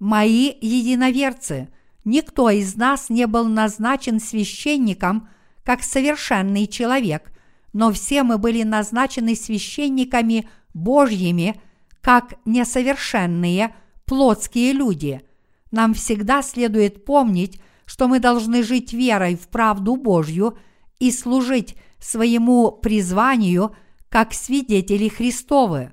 [0.00, 1.68] Мои единоверцы,
[2.04, 5.28] никто из нас не был назначен священником
[5.62, 7.30] как совершенный человек,
[7.72, 11.60] но все мы были назначены священниками Божьими,
[12.00, 15.22] как несовершенные плотские люди–
[15.70, 20.58] нам всегда следует помнить, что мы должны жить верой в правду Божью
[20.98, 23.74] и служить своему призванию
[24.08, 25.92] как свидетели Христовы.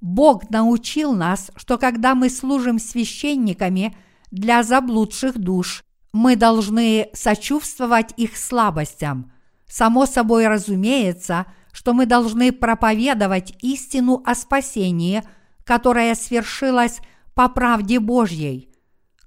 [0.00, 3.96] Бог научил нас, что когда мы служим священниками
[4.30, 9.32] для заблудших душ, мы должны сочувствовать их слабостям.
[9.68, 15.22] Само собой разумеется, что мы должны проповедовать истину о спасении,
[15.64, 17.00] которая свершилась
[17.34, 18.68] по правде Божьей–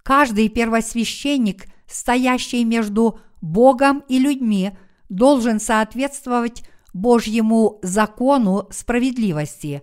[0.05, 4.77] Каждый первосвященник, стоящий между Богом и людьми,
[5.09, 6.61] должен соответствовать
[6.93, 9.81] Божьему закону справедливости.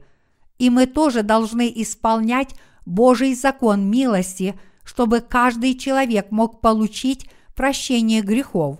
[0.58, 2.54] И мы тоже должны исполнять
[2.86, 8.78] Божий закон милости, чтобы каждый человек мог получить прощение грехов.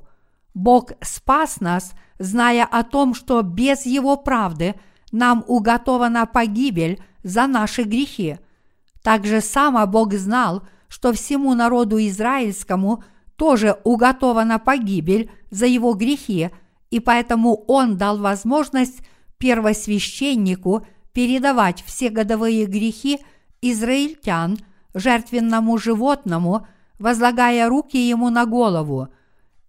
[0.55, 1.93] Бог спас нас,
[2.23, 4.75] зная о том, что без Его правды
[5.11, 8.39] нам уготована погибель за наши грехи.
[9.03, 13.03] Также само Бог знал, что всему народу израильскому
[13.37, 16.51] тоже уготована погибель за его грехи,
[16.91, 19.01] и поэтому он дал возможность
[19.39, 23.19] первосвященнику передавать все годовые грехи
[23.61, 24.59] израильтян
[24.95, 26.67] жертвенному животному,
[26.99, 29.09] возлагая руки ему на голову.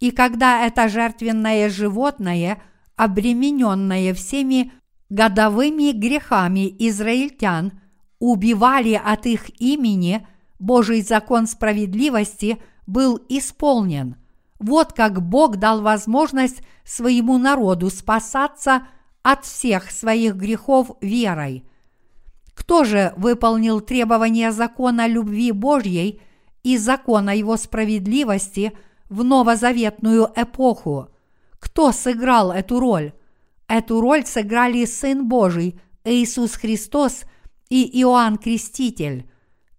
[0.04, 2.62] И когда это жертвенное животное,
[2.98, 4.74] обремененное всеми
[5.10, 7.72] годовыми грехами израильтян,
[8.20, 10.28] убивали от их имени–
[10.64, 14.16] Божий закон справедливости был исполнен.
[14.60, 18.84] Вот как Бог дал возможность своему народу спасаться
[19.24, 21.66] от всех своих грехов верой.
[22.54, 26.22] Кто же выполнил требования закона любви Божьей
[26.64, 28.72] и закона его справедливости
[29.10, 31.10] в новозаветную эпоху?
[31.60, 33.14] Кто сыграл эту роль?
[33.68, 37.24] Эту роль сыграли Сын Божий Иисус Христос
[37.70, 39.30] и Иоанн Креститель.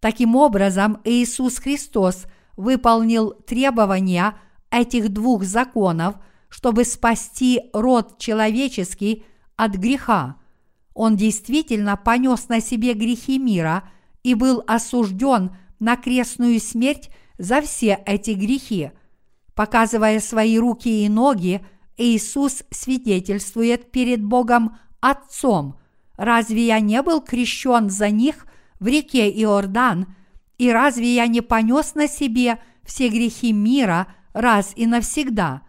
[0.01, 2.27] Таким образом, Иисус Христос
[2.57, 4.35] выполнил требования
[4.71, 6.17] этих двух законов,
[6.49, 9.25] чтобы спасти род человеческий
[9.57, 10.37] от греха.
[10.95, 13.89] Он действительно понес на себе грехи мира
[14.23, 18.93] и был осужден на крестную смерть за все эти грехи.
[19.55, 21.65] Показывая свои руки и ноги,
[21.97, 25.79] Иисус свидетельствует перед Богом Отцом.
[26.17, 28.47] Разве я не был крещен за них–
[28.81, 30.15] в реке Иордан,
[30.59, 35.63] и разве я не понес на себе все грехи мира раз и навсегда?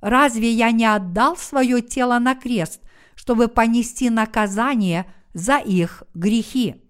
[0.00, 2.80] Разве я не отдал свое тело на крест,
[3.14, 6.81] чтобы понести наказание за их грехи?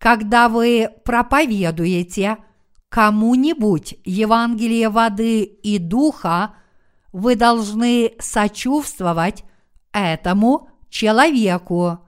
[0.00, 2.38] Когда вы проповедуете
[2.88, 6.54] кому-нибудь Евангелие воды и духа,
[7.12, 9.44] вы должны сочувствовать
[9.92, 11.98] этому человеку.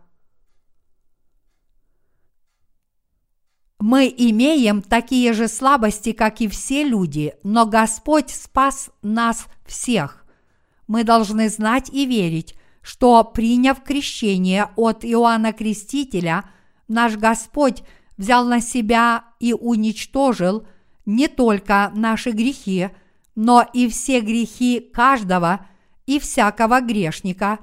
[3.79, 10.25] Мы имеем такие же слабости, как и все люди, но Господь спас нас всех.
[10.87, 16.45] Мы должны знать и верить, что, приняв крещение от Иоанна Крестителя,
[16.93, 17.83] наш Господь
[18.17, 20.67] взял на себя и уничтожил
[21.07, 22.91] не только наши грехи,
[23.35, 25.67] но и все грехи каждого
[26.07, 27.59] и всякого грешника,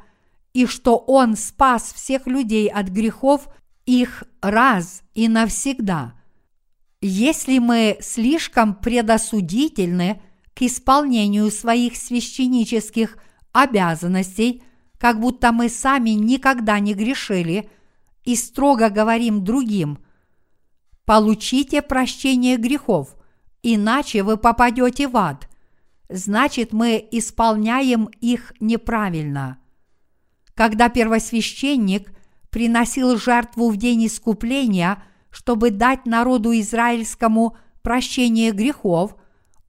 [0.53, 3.47] и что Он спас всех людей от грехов
[3.85, 6.13] их раз и навсегда.
[7.01, 10.21] Если мы слишком предосудительны
[10.53, 13.17] к исполнению своих священнических
[13.53, 14.63] обязанностей,
[14.97, 17.69] как будто мы сами никогда не грешили,
[18.29, 19.99] и строго говорим другим,
[21.05, 23.15] получите прощение грехов,
[23.63, 25.49] иначе вы попадете в ад,
[26.09, 29.59] значит мы исполняем их неправильно.
[30.55, 32.13] Когда первосвященник–
[32.49, 39.15] приносил жертву в день искупления, чтобы дать народу израильскому прощение грехов,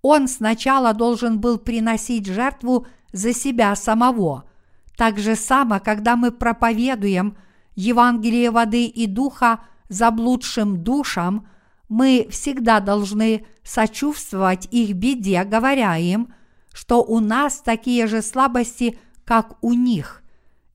[0.02, 4.44] он сначала должен был приносить жертву за себя самого.
[4.96, 7.36] Так же само, когда мы проповедуем
[7.74, 11.48] Евангелие воды и духа заблудшим душам,
[11.88, 16.32] мы всегда должны сочувствовать их беде, говоря им,
[16.72, 20.22] что у нас такие же слабости, как у них.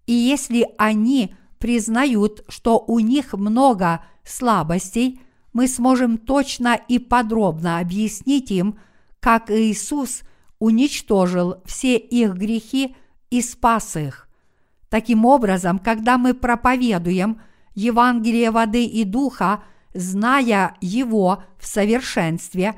[0.05, 1.35] И если они–
[1.65, 5.19] признают, что у них много слабостей,
[5.51, 8.77] мы сможем точно и подробно объяснить им,
[9.19, 10.21] как Иисус
[10.59, 12.95] уничтожил все их грехи
[13.31, 14.24] и спас их.
[14.89, 17.41] Таким образом, когда мы проповедуем
[17.73, 19.63] Евангелие воды и духа,
[19.93, 22.75] зная его в совершенстве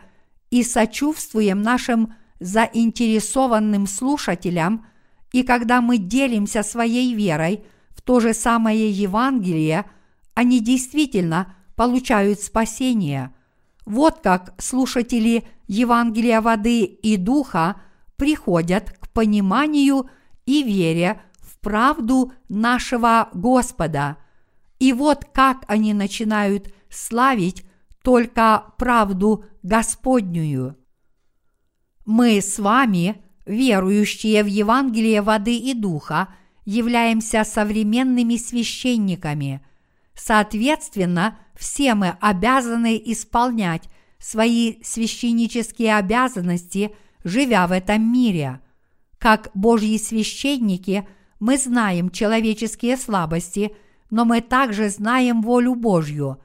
[0.49, 4.85] и сочувствуем нашим заинтересованным слушателям,
[5.31, 7.63] и когда мы делимся своей верой–
[8.07, 9.83] то же самое Евангелие,
[10.33, 13.35] они действительно получают спасение.
[13.85, 17.81] Вот как слушатели Евангелия воды и духа
[18.15, 20.09] приходят к пониманию
[20.45, 21.26] и вере в
[21.67, 24.15] правду нашего Господа.
[24.79, 27.65] И вот как они начинают славить
[28.01, 30.77] только правду Господнюю.
[32.05, 36.29] Мы с вами, верующие в Евангелие воды и духа,
[36.63, 39.59] являемся современными священниками.
[40.13, 43.89] Соответственно, все мы обязаны исполнять
[44.19, 46.95] свои священнические обязанности,
[47.25, 48.61] живя в этом мире.
[49.17, 51.05] Как Божьи священники,
[51.39, 53.75] мы знаем человеческие слабости,
[54.09, 56.37] но мы также знаем волю Божью.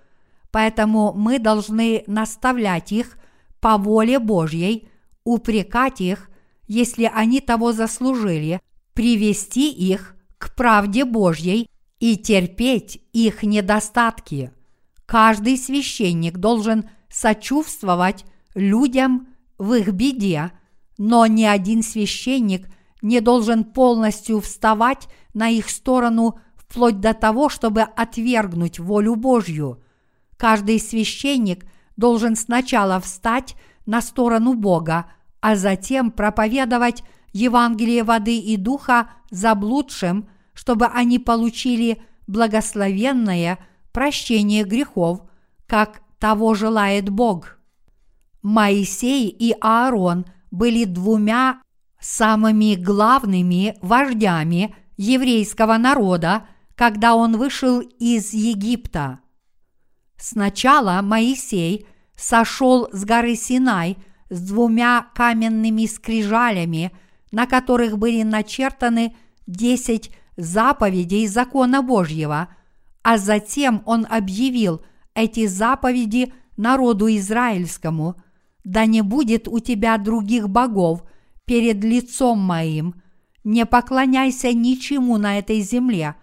[0.51, 3.17] Поэтому мы должны наставлять их
[3.61, 4.89] по воле Божьей,
[5.25, 6.31] упрекать их,
[6.67, 8.61] если они того заслужили–
[8.95, 11.69] привести их к правде Божьей
[11.99, 14.53] и терпеть их недостатки.
[15.07, 18.25] Каждый священник должен сочувствовать
[18.55, 19.29] людям
[19.59, 20.51] в их беде,
[20.99, 22.69] но ни один священник
[23.03, 29.83] не должен полностью вставать на их сторону вплоть до того, чтобы отвергнуть волю Божью.
[30.37, 35.07] Каждый священник должен сначала встать на сторону Бога,
[35.41, 43.59] а затем проповедовать Евангелие воды и духа заблудшим, чтобы они получили благословенное
[43.93, 45.23] прощение грехов,
[45.67, 47.59] как того желает Бог.
[48.43, 51.62] Моисей и Аарон были двумя
[52.03, 59.21] самыми главными вождями еврейского народа, когда он вышел из Египта.
[60.19, 61.87] Сначала Моисей
[62.17, 63.97] сошел с горы Синай
[64.29, 66.93] с двумя каменными скрижалями–
[67.33, 72.49] на которых были начертаны десять заповедей закона Божьего,
[73.03, 74.83] а затем он объявил
[75.15, 78.17] эти заповеди народу израильскому,
[78.63, 81.03] да не будет у тебя других богов
[81.45, 83.03] перед лицом моим,
[83.45, 86.15] не поклоняйся ничему на этой земле,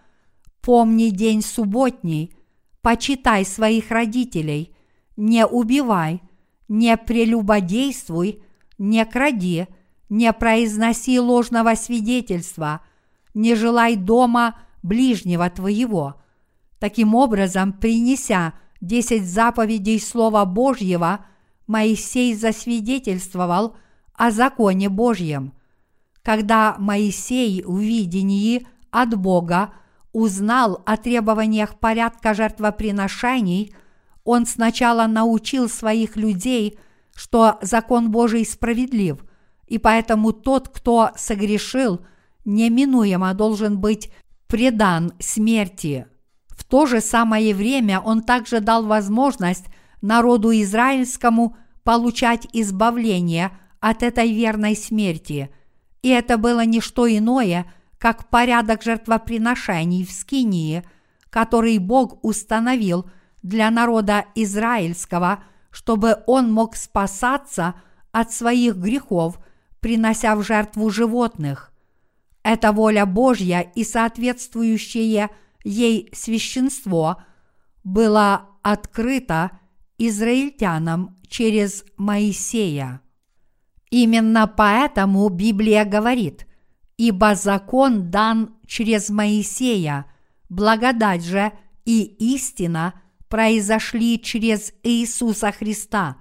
[0.62, 2.34] помни день субботний,
[2.82, 4.76] почитай своих родителей,
[5.18, 6.22] не убивай,
[6.68, 8.44] не прелюбодействуй,
[8.78, 9.68] не кради–
[10.10, 12.82] не произноси ложного свидетельства,
[13.34, 16.16] не желай дома ближнего твоего.
[16.80, 21.26] Таким образом, принеся десять заповедей Слова Божьего,
[21.68, 23.76] Моисей засвидетельствовал
[24.20, 25.54] о законе Божьем.
[26.22, 29.74] Когда Моисей в видении от Бога
[30.12, 33.74] узнал о требованиях порядка жертвоприношений,
[34.24, 36.78] он сначала научил своих людей,
[37.16, 39.24] что закон Божий справедлив–
[39.70, 42.02] и поэтому тот, кто согрешил,
[42.44, 44.12] неминуемо должен быть
[44.48, 46.08] предан смерти.
[46.50, 49.66] В то же самое время он также дал возможность
[50.02, 55.50] народу израильскому получать избавление от этой верной смерти.
[56.02, 60.84] И это было не что иное, как порядок жертвоприношений в Скинии,
[61.30, 63.10] который Бог установил
[63.44, 67.76] для народа израильского, чтобы он мог спасаться
[68.12, 69.40] от своих грехов,
[69.80, 71.72] принося в жертву животных.
[72.44, 75.30] Это воля Божья и соответствующее
[75.64, 77.24] ей священство
[77.84, 79.52] было открыто
[79.98, 83.02] израильтянам через Моисея.
[83.92, 86.46] Именно поэтому Библия говорит,
[86.98, 90.06] ибо закон дан через Моисея,
[90.48, 91.52] благодать же
[91.86, 92.04] и
[92.36, 92.94] истина
[93.30, 96.18] произошли через Иисуса Христа.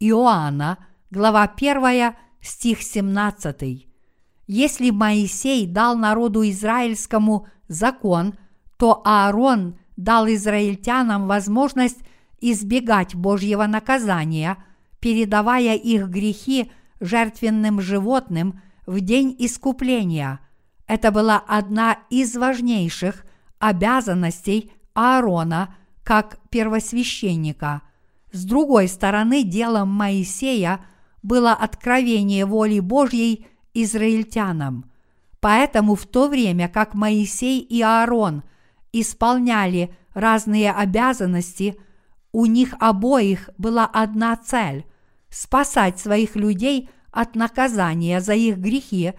[0.00, 0.78] Иоанна,
[1.10, 3.86] глава 1, стих 17.
[4.48, 8.34] Если Моисей дал народу израильскому закон,
[8.78, 11.98] то Аарон дал израильтянам возможность
[12.40, 14.56] избегать Божьего наказания,
[15.00, 16.70] передавая их грехи
[17.00, 20.40] жертвенным животным в день искупления.
[20.86, 23.24] Это была одна из важнейших
[23.58, 25.74] обязанностей Аарона
[26.04, 27.82] как первосвященника.
[28.32, 30.84] С другой стороны, делом Моисея
[31.22, 34.90] было откровение воли Божьей израильтянам.
[35.40, 38.42] Поэтому в то время, как Моисей и Аарон
[38.92, 41.76] исполняли разные обязанности,
[42.32, 44.84] у них обоих была одна цель–
[45.36, 49.12] спасать своих людей от наказания за их грехи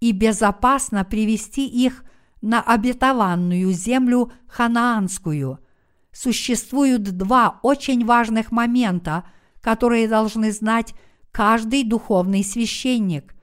[0.00, 2.04] и безопасно привести их
[2.42, 5.58] на обетованную землю ханаанскую.
[6.12, 9.24] Существуют два очень важных момента,
[9.62, 10.92] которые должны знать
[11.32, 13.34] каждый духовный священник.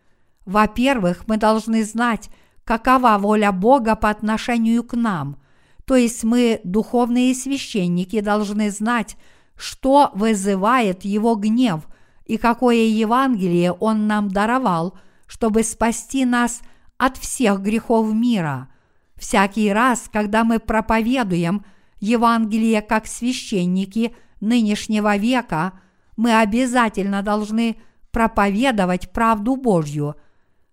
[0.46, 2.30] Во-первых, мы должны знать,
[2.64, 5.42] какова воля Бога по отношению к нам.
[5.86, 9.18] То есть мы, духовные священники, должны знать,
[9.56, 11.88] что вызывает Его гнев
[12.32, 16.62] и какое Евангелие Он нам даровал, чтобы спасти нас
[16.98, 18.70] от всех грехов мира.
[19.18, 21.66] Всякий раз, когда мы проповедуем
[22.00, 25.74] Евангелие как священники нынешнего века,
[26.16, 27.76] мы обязательно должны
[28.12, 30.16] проповедовать правду Божью–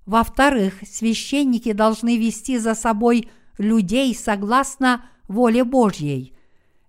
[0.07, 3.29] во-вторых, священники должны вести за собой
[3.59, 6.33] людей согласно воле Божьей.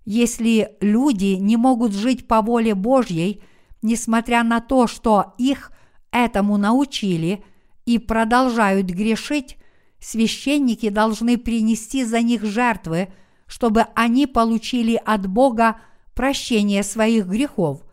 [0.05, 3.41] Если люди не могут жить по воле Божьей,
[3.81, 5.71] несмотря на то, что их
[6.11, 7.43] этому научили
[7.85, 9.57] и продолжают грешить,
[9.99, 13.09] священники должны принести за них жертвы,
[13.45, 15.79] чтобы они получили от Бога
[16.13, 17.83] прощение своих грехов.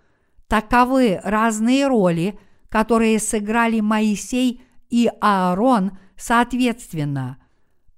[0.48, 7.38] Таковы разные роли, которые сыграли Моисей и Аарон соответственно.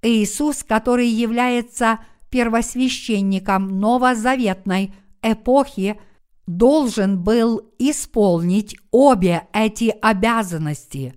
[0.01, 5.99] Иисус, который является первосвященником новозаветной эпохи,
[6.57, 11.13] должен был исполнить обе эти обязанности.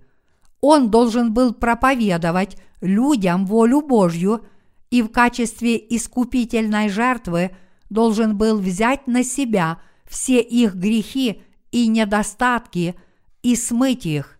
[0.61, 4.45] Он должен был проповедовать людям волю Божью
[4.91, 7.55] и в качестве искупительной жертвы
[7.89, 12.95] должен был взять на себя все их грехи и недостатки
[13.41, 14.37] и смыть их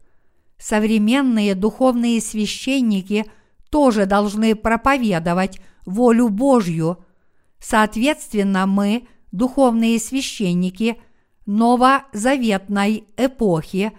[0.64, 3.26] современные духовные священники
[3.70, 7.04] тоже должны проповедовать волю Божью.
[7.60, 11.02] Соответственно, мы, духовные священники
[11.46, 13.92] новозаветной эпохи,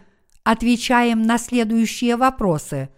[0.44, 2.88] отвечаем на следующие вопросы.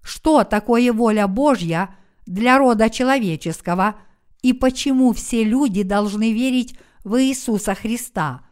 [0.00, 3.96] Что такое воля Божья для рода человеческого
[4.42, 8.42] и почему все люди должны верить в Иисуса Христа?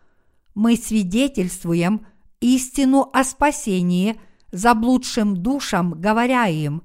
[0.56, 2.04] Мы свидетельствуем
[2.40, 4.20] истину о спасении–
[4.52, 6.82] заблудшим душам, говоря им,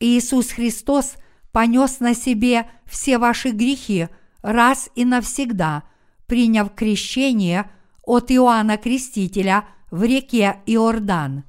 [0.00, 1.14] Иисус Христос
[1.52, 4.08] понес на себе все ваши грехи
[4.42, 5.84] раз и навсегда,
[6.26, 7.70] приняв крещение
[8.04, 11.44] от Иоанна Крестителя в реке Иордан.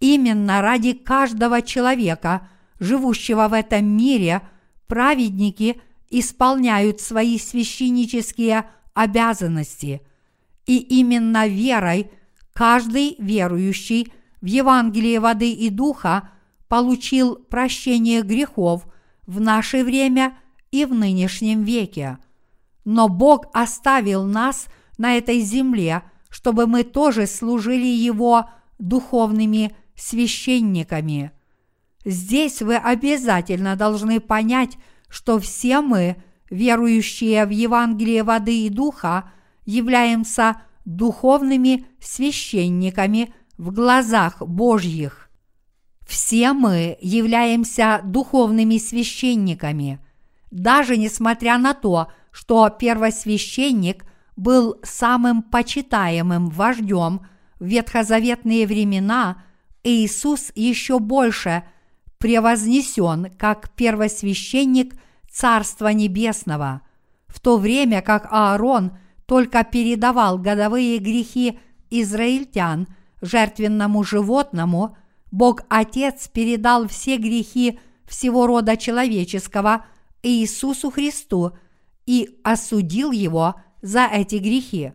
[0.00, 2.48] Именно ради каждого человека,
[2.78, 4.42] живущего в этом мире,
[4.86, 10.02] праведники исполняют свои священнические обязанности.
[10.66, 12.10] И именно верой
[12.52, 16.30] каждый верующий в Евангелии воды и духа
[16.68, 18.86] получил прощение грехов
[19.26, 20.36] в наше время
[20.70, 22.18] и в нынешнем веке.
[22.84, 24.66] Но Бог оставил нас
[24.96, 28.48] на этой земле, чтобы мы тоже служили Его
[28.78, 31.32] духовными священниками.
[32.04, 36.16] Здесь вы обязательно должны понять, что все мы,
[36.50, 39.30] верующие в Евангелие воды и духа,
[39.64, 45.28] являемся духовными священниками в глазах Божьих.
[46.06, 50.00] Все мы являемся духовными священниками,
[50.50, 54.04] даже несмотря на то, что первосвященник
[54.36, 57.26] был самым почитаемым вождем
[57.58, 59.42] в ветхозаветные времена,
[59.82, 61.64] Иисус еще больше
[62.18, 64.94] превознесен как первосвященник
[65.30, 66.82] Царства Небесного,
[67.26, 68.96] в то время как Аарон
[69.26, 71.58] только передавал годовые грехи
[71.90, 72.88] израильтян
[73.20, 74.96] жертвенному животному,
[75.30, 79.84] Бог Отец передал все грехи всего рода человеческого
[80.28, 81.52] Иисусу Христу
[82.06, 84.92] и осудил его– за эти грехи.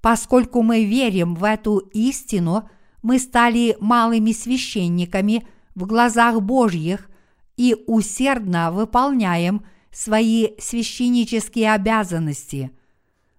[0.00, 2.68] Поскольку мы верим в эту истину,
[3.02, 7.10] мы стали малыми священниками в глазах Божьих
[7.56, 12.70] и усердно выполняем свои священнические обязанности.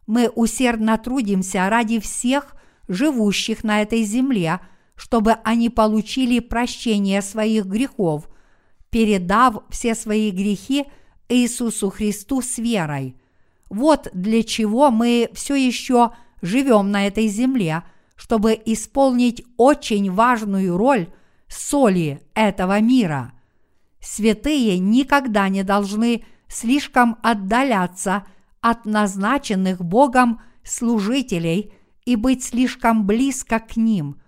[0.06, 2.56] Мы усердно трудимся ради всех
[2.88, 4.60] живущих на этой земле,
[4.96, 8.30] чтобы они получили прощение своих грехов,
[8.90, 10.86] передав все свои грехи
[11.32, 13.16] Иисусу Христу с верой–
[13.72, 16.12] вот для чего мы все еще
[16.42, 17.84] живем на этой земле,
[18.18, 21.08] чтобы исполнить очень важную роль
[21.48, 23.32] соли этого мира.
[24.02, 28.26] Святые никогда не должны слишком отдаляться
[28.60, 31.72] от назначенных Богом служителей
[32.04, 34.20] и быть слишком близко к ним.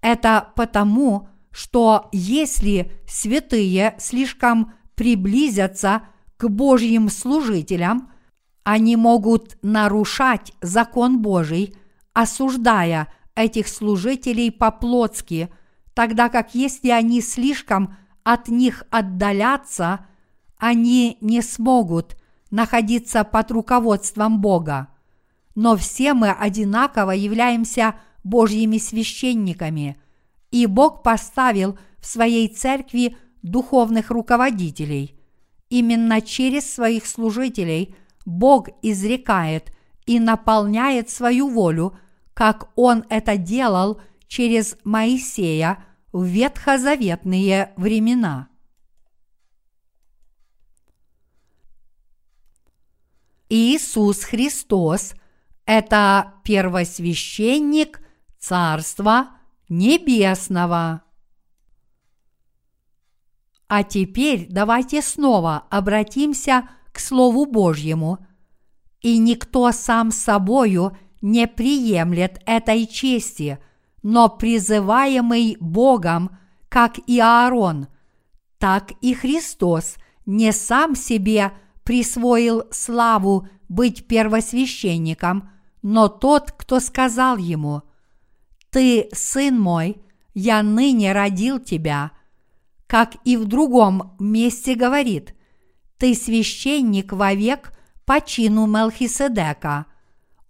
[0.00, 6.02] Это потому, что если святые слишком приблизятся
[6.36, 8.10] к Божьим служителям–
[8.66, 11.76] они могут нарушать закон Божий,
[12.14, 13.06] осуждая
[13.36, 15.50] этих служителей по-плотски,
[15.94, 20.06] тогда как если они слишком от них отдалятся,
[20.58, 22.16] они не смогут
[22.50, 24.88] находиться под руководством Бога.
[25.54, 29.96] Но все мы одинаково являемся Божьими священниками,
[30.50, 35.15] и Бог поставил в своей церкви духовных руководителей.
[35.68, 37.94] Именно через своих служителей–
[38.26, 39.72] Бог изрекает
[40.04, 41.96] и наполняет свою волю,
[42.34, 48.48] как Он это делал через Моисея в ветхозаветные времена.
[53.48, 55.14] Иисус Христос–
[55.66, 58.00] это первосвященник
[58.40, 59.30] Царства
[59.68, 61.02] Небесного.
[63.68, 68.18] А теперь давайте снова обратимся к Слову Божьему,
[69.00, 73.58] и никто сам собою не приемлет этой чести,
[74.02, 76.38] но призываемый Богом,
[76.68, 77.88] как и Аарон,
[78.58, 79.96] так и Христос
[80.26, 81.52] не сам себе
[81.82, 85.50] присвоил славу быть первосвященником,
[85.82, 87.82] но тот, кто сказал ему,
[88.70, 90.02] «Ты, сын мой,
[90.34, 92.12] я ныне родил тебя»,
[92.86, 95.34] как и в другом месте говорит,
[95.98, 97.72] ты священник вовек
[98.04, 99.86] по чину Мелхиседека.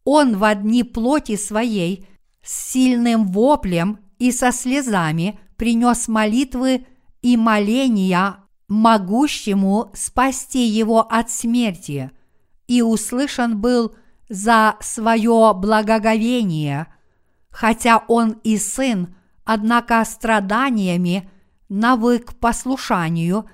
[0.05, 2.07] Он в одни плоти своей
[2.43, 6.87] с сильным воплем и со слезами принес молитвы
[7.22, 8.37] и моления
[8.68, 12.11] могущему спасти его от смерти,
[12.66, 13.95] и услышан был
[14.28, 16.89] за свое благоговение,
[17.51, 19.14] хотя он и сын,
[19.45, 21.30] однако страданиями
[21.69, 23.49] навык послушанию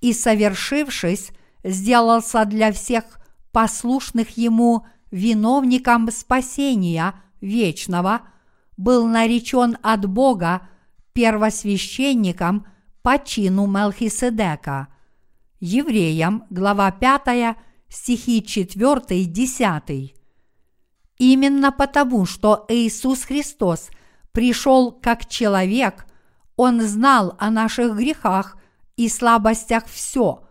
[0.00, 1.32] и, совершившись,
[1.64, 3.04] сделался для всех
[3.52, 8.22] послушных ему виновником спасения вечного,
[8.76, 10.68] был наречен от Бога
[11.12, 12.66] первосвященником
[13.02, 14.88] по чину Мелхиседека.
[15.60, 17.56] Евреям, глава 5,
[17.88, 20.14] стихи 4-10.
[21.18, 23.88] Именно потому, что Иисус Христос
[24.30, 26.06] пришел как человек,
[26.58, 28.58] Он знал о наших грехах
[28.96, 30.42] и слабостях все–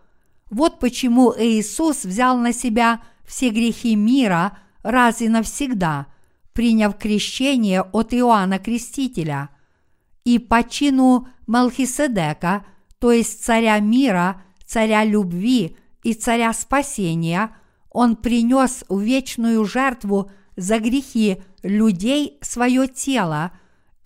[0.50, 6.06] вот почему Иисус взял на себя все грехи мира раз и навсегда,
[6.52, 9.50] приняв крещение от Иоанна Крестителя.
[10.24, 12.64] И по чину Малхиседека,
[12.98, 17.50] то есть царя мира, царя любви и царя спасения,
[17.90, 23.52] он принес в вечную жертву за грехи людей свое тело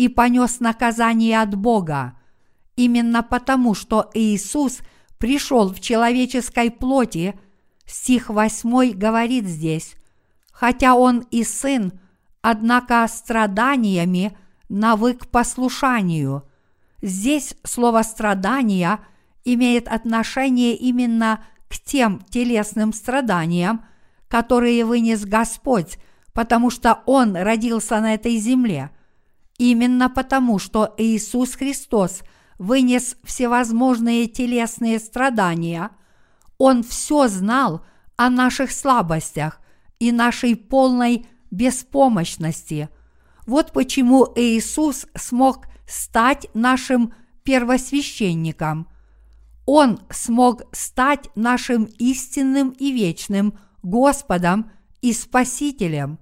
[0.03, 2.18] и понес наказание от Бога.
[2.76, 4.80] Именно потому, что Иисус–
[5.22, 7.38] пришел в человеческой плоти,
[7.86, 9.94] стих 8 говорит здесь,
[10.50, 11.92] хотя он и сын,
[12.40, 14.36] однако страданиями
[14.68, 16.42] навык послушанию.
[17.03, 18.98] Здесь слово «страдания»
[19.44, 23.84] имеет отношение именно к тем телесным страданиям,
[24.26, 25.98] которые вынес Господь,
[26.32, 28.90] потому что Он родился на этой земле.
[29.62, 32.22] Именно потому, что Иисус Христос–
[32.62, 35.90] вынес всевозможные телесные страдания,
[36.58, 37.84] Он все знал
[38.16, 39.60] о наших слабостях
[39.98, 42.88] и нашей полной беспомощности.
[43.46, 48.88] Вот почему Иисус смог стать нашим первосвященником.
[49.66, 56.20] Он смог стать нашим истинным и вечным Господом и Спасителем.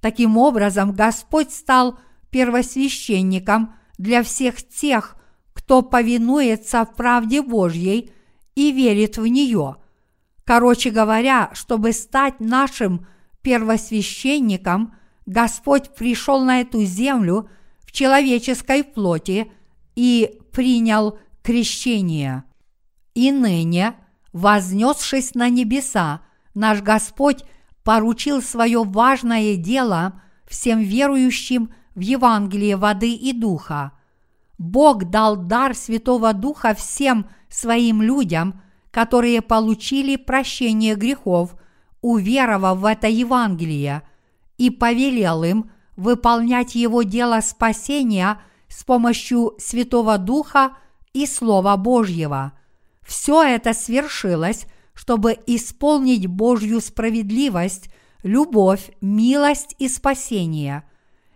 [0.00, 1.98] Таким образом, Господь стал
[2.30, 5.16] первосвященником для всех тех,
[5.52, 8.10] кто повинуется правде Божьей
[8.54, 9.76] и верит в нее.
[10.44, 13.06] Короче говоря, чтобы стать нашим
[13.42, 14.94] первосвященником,
[15.26, 17.50] Господь пришел на эту землю
[17.82, 19.50] в человеческой плоти
[19.94, 22.44] и принял крещение.
[23.14, 23.94] И ныне,
[24.32, 26.22] вознесшись на небеса,
[26.54, 27.44] наш Господь
[27.84, 33.90] поручил свое важное дело всем верующим в Евангелие воды и духа.
[34.56, 41.56] Бог дал дар Святого Духа всем своим людям, которые получили прощение грехов,
[42.00, 44.02] уверовав в это Евангелие,
[44.58, 50.76] и повелел им выполнять его дело спасения с помощью Святого Духа
[51.12, 52.52] и Слова Божьего.
[53.02, 57.90] Все это свершилось, чтобы исполнить Божью справедливость,
[58.22, 60.84] любовь, милость и спасение.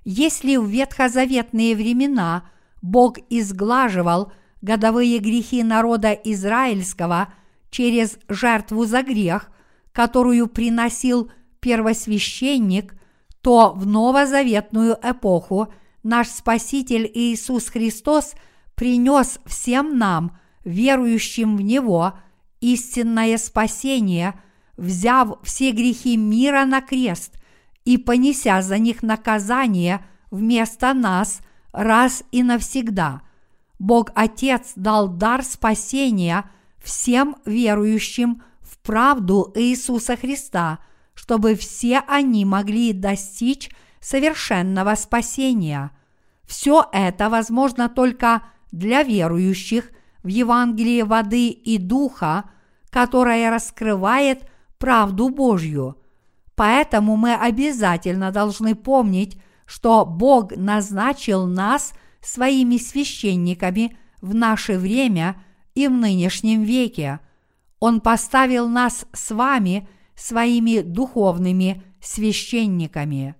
[0.05, 2.45] Если в ветхозаветные времена
[2.81, 7.33] Бог изглаживал годовые грехи народа израильского
[7.71, 9.51] через жертву за грех,
[9.93, 11.31] которую приносил
[11.61, 12.95] первосвященник,
[13.41, 15.73] то в новозаветную эпоху
[16.03, 18.35] наш Спаситель Иисус Христос
[18.75, 22.15] принес всем нам, верующим в Него,
[22.61, 24.35] истинное спасение,
[24.77, 27.42] взяв все грехи мира на крест
[27.85, 31.41] и понеся за них наказание вместо нас
[31.73, 33.23] раз и навсегда.
[33.79, 40.79] Бог Отец дал дар спасения всем верующим в правду Иисуса Христа,
[41.15, 43.71] чтобы все они могли достичь
[44.01, 45.91] совершенного спасения.
[46.45, 49.91] Все это возможно только для верующих
[50.23, 52.45] в Евангелие воды и духа,
[52.91, 55.97] которое раскрывает правду Божью.
[56.55, 65.43] Поэтому мы обязательно должны помнить, что Бог назначил нас своими священниками в наше время
[65.75, 67.21] и в нынешнем веке.
[67.81, 73.35] Он поставил нас с вами своими духовными священниками.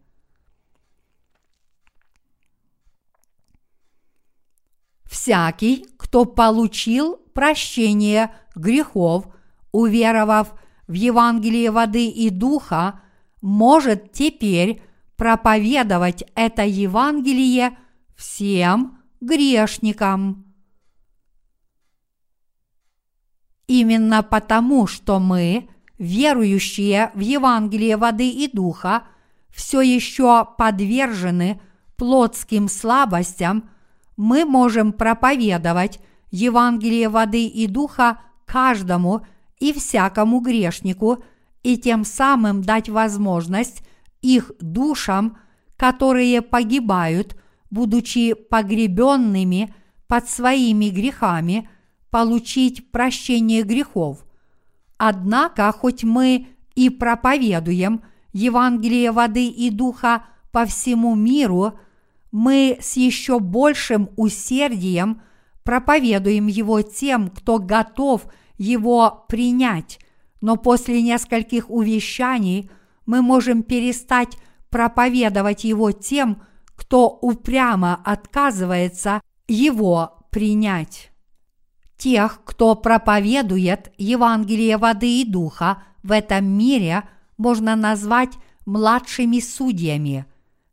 [5.05, 9.27] Всякий, кто получил прощение грехов,
[9.71, 10.55] уверовав
[10.93, 13.01] в Евангелие воды и духа,
[13.41, 14.83] может теперь
[15.17, 17.79] проповедовать это Евангелие
[18.15, 20.45] всем грешникам.
[23.67, 29.05] Именно потому, что мы, верующие в Евангелие воды и духа,
[29.49, 31.59] все еще подвержены
[31.97, 33.71] плотским слабостям,
[34.19, 39.25] мы можем проповедовать Евангелие воды и духа каждому
[39.63, 41.23] и всякому грешнику
[41.63, 43.85] и тем самым дать возможность
[44.21, 45.39] их душам,
[45.77, 47.37] которые погибают,
[47.71, 49.73] будучи погребенными
[50.09, 51.69] под своими грехами,
[52.11, 54.25] получить прощение грехов.
[54.97, 58.03] Однако, хоть мы и проповедуем
[58.33, 61.79] Евангелие воды и духа по всему миру,
[62.33, 65.23] мы с еще большим усердием
[65.63, 68.27] проповедуем его тем, кто готов
[68.63, 69.99] его принять,
[70.41, 72.71] но после нескольких увещаний–
[73.07, 74.39] мы можем перестать
[74.71, 76.43] проповедовать его тем,
[76.77, 81.11] кто упрямо отказывается его принять.
[81.97, 87.05] Тех, кто проповедует Евангелие воды и духа в этом мире,
[87.37, 88.33] можно назвать
[88.67, 90.27] младшими судьями.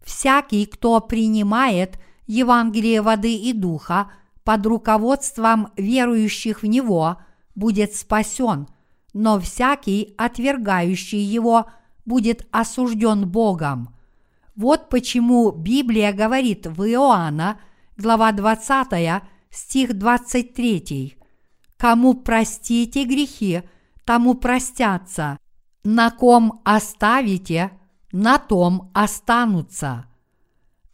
[0.04, 4.12] Всякий, кто принимает Евангелие воды и духа
[4.44, 7.18] под руководством верующих в него,
[7.56, 8.68] будет спасен,
[9.14, 11.66] но всякий, отвергающий его–
[12.10, 13.96] будет осужден Богом.
[14.56, 17.62] Вот почему Библия говорит в Иоанна,
[17.98, 21.16] глава 20, стих 23.
[21.78, 23.62] «Кому простите грехи,
[24.04, 25.38] тому простятся,
[25.84, 27.72] на ком оставите,
[28.12, 30.06] на том останутся».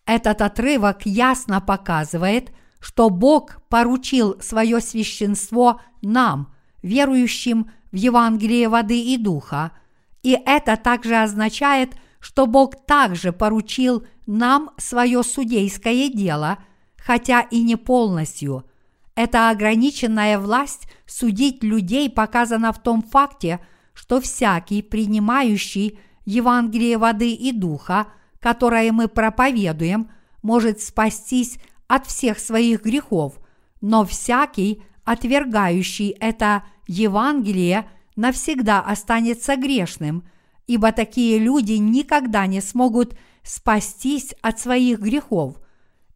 [0.05, 2.51] Этот отрывок ясно показывает,
[2.85, 9.71] что Бог поручил свое священство нам, верующим в Евангелие воды и духа–
[10.25, 16.57] и это также означает, что Бог также поручил нам свое судейское дело,
[16.97, 18.65] хотя и не полностью.
[19.13, 23.59] Эта ограниченная власть судить людей показана в том факте,
[23.93, 28.07] что всякий, принимающий Евангелие воды и духа,
[28.39, 30.09] которое мы проповедуем,
[30.41, 33.39] может спастись от всех своих грехов,
[33.81, 40.23] но всякий, отвергающий это Евангелие, навсегда останется грешным,
[40.67, 45.57] ибо такие люди никогда не смогут спастись от своих грехов.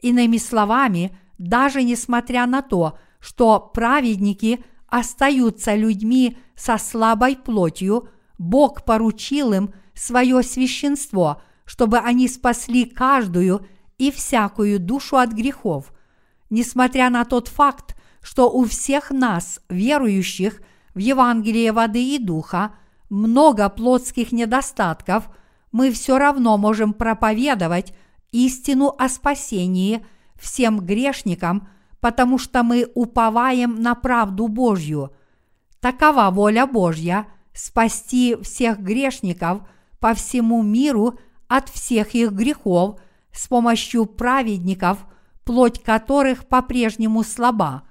[0.01, 9.53] Иными словами, даже несмотря на то, что праведники остаются людьми со слабой плотью, Бог поручил
[9.53, 13.65] им свое священство, чтобы они спасли каждую
[13.99, 15.93] и всякую душу от грехов.
[16.49, 20.61] Несмотря на тот факт, что у всех нас, верующих
[20.95, 22.73] в Евангелие воды и духа,
[23.11, 25.29] много плотских недостатков,
[25.71, 27.93] мы все равно можем проповедовать
[28.31, 30.03] истину о спасении
[30.35, 31.69] всем грешникам,
[31.99, 35.11] потому что мы уповаем на правду Божью.
[35.79, 37.27] Такова воля Божья–
[37.59, 39.61] спасти всех грешников
[39.99, 42.99] по всему миру от всех их грехов
[43.31, 45.05] с помощью праведников,
[45.43, 47.83] плоть которых по-прежнему слаба.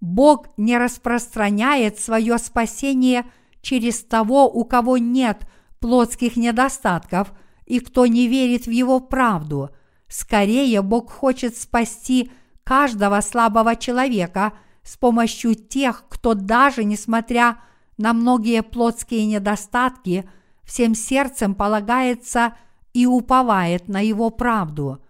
[0.00, 3.24] Бог не распространяет свое спасение
[3.60, 5.46] через того, у кого нет
[5.80, 7.32] плотских недостатков
[7.66, 9.70] и кто не верит в Его правду.
[10.08, 12.30] Скорее, Бог хочет спасти
[12.64, 14.52] каждого слабого человека
[14.82, 17.58] с помощью тех, кто даже несмотря
[17.96, 20.28] на многие плотские недостатки,
[20.64, 22.54] всем сердцем полагается
[22.92, 25.02] и уповает на Его правду.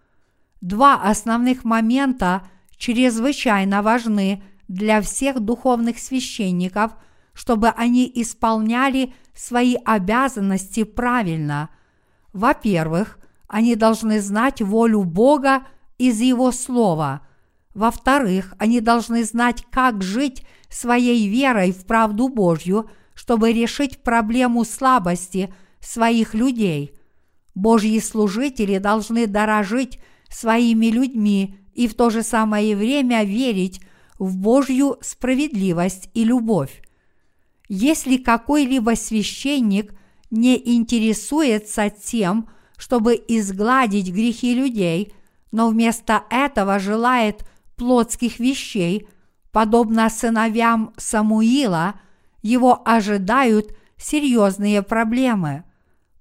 [0.61, 2.43] Два основных момента
[2.77, 6.93] чрезвычайно важны для всех духовных священников,
[7.33, 11.71] чтобы они исполняли свои обязанности правильно.
[12.33, 13.19] Во-первых,
[13.49, 15.65] они должны знать волю Бога
[15.99, 17.27] из Его Слова.
[17.75, 25.53] Во-вторых, они должны знать, как жить своей верой в правду Божью, чтобы решить проблему слабости
[25.81, 26.95] своих людей.
[27.55, 29.99] Божьи служители должны дорожить
[30.29, 33.81] своими людьми и в то же самое время верить
[34.19, 36.83] в Божью справедливость и любовь.
[37.69, 39.95] Если какой-либо священник
[40.31, 45.13] не интересуется тем, чтобы изгладить грехи людей,
[45.53, 47.45] но вместо этого желает
[47.77, 49.09] плотских вещей,
[49.53, 51.95] подобно сыновьям Самуила,
[52.43, 55.65] его ожидают серьезные проблемы.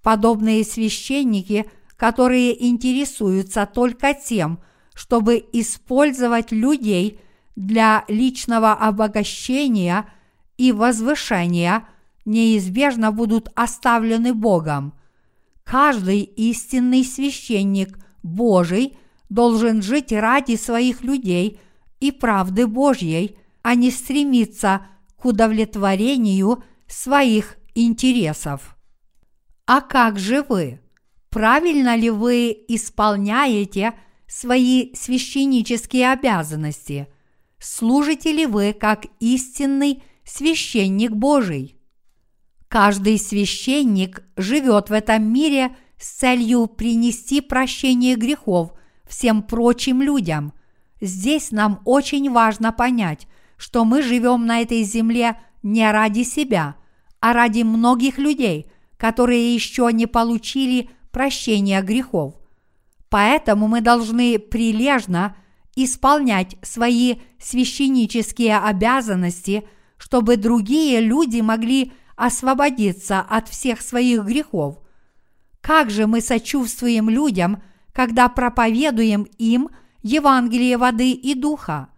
[0.04, 4.60] Подобные священники, которые интересуются только тем,
[4.94, 7.20] чтобы использовать людей
[7.56, 10.08] для личного обогащения
[10.58, 11.88] и возвышения,
[12.26, 14.94] неизбежно будут оставлены Богом.
[15.64, 18.98] Каждый истинный священник Божий
[19.30, 21.60] должен жить ради своих людей
[22.00, 28.76] и правды Божьей, а не стремиться к удовлетворению своих интересов.
[29.74, 30.82] А как же вы?
[31.30, 33.94] Правильно ли вы исполняете
[34.28, 37.08] свои священнические обязанности?
[37.58, 41.78] Служите ли вы как истинный священник Божий?
[42.68, 48.74] Каждый священник живет в этом мире с целью принести прощение грехов
[49.08, 50.52] всем прочим людям.
[51.00, 56.76] Здесь нам очень важно понять, что мы живем на этой земле не ради себя,
[57.22, 58.70] а ради многих людей,
[59.02, 62.36] которые еще не получили прощения грехов.
[63.10, 65.36] Поэтому мы должны прилежно
[65.76, 74.78] исполнять свои священнические обязанности, чтобы другие люди могли освободиться от всех своих грехов.
[75.62, 79.70] Как же мы сочувствуем людям, когда проповедуем им
[80.04, 81.90] Евангелие воды и духа?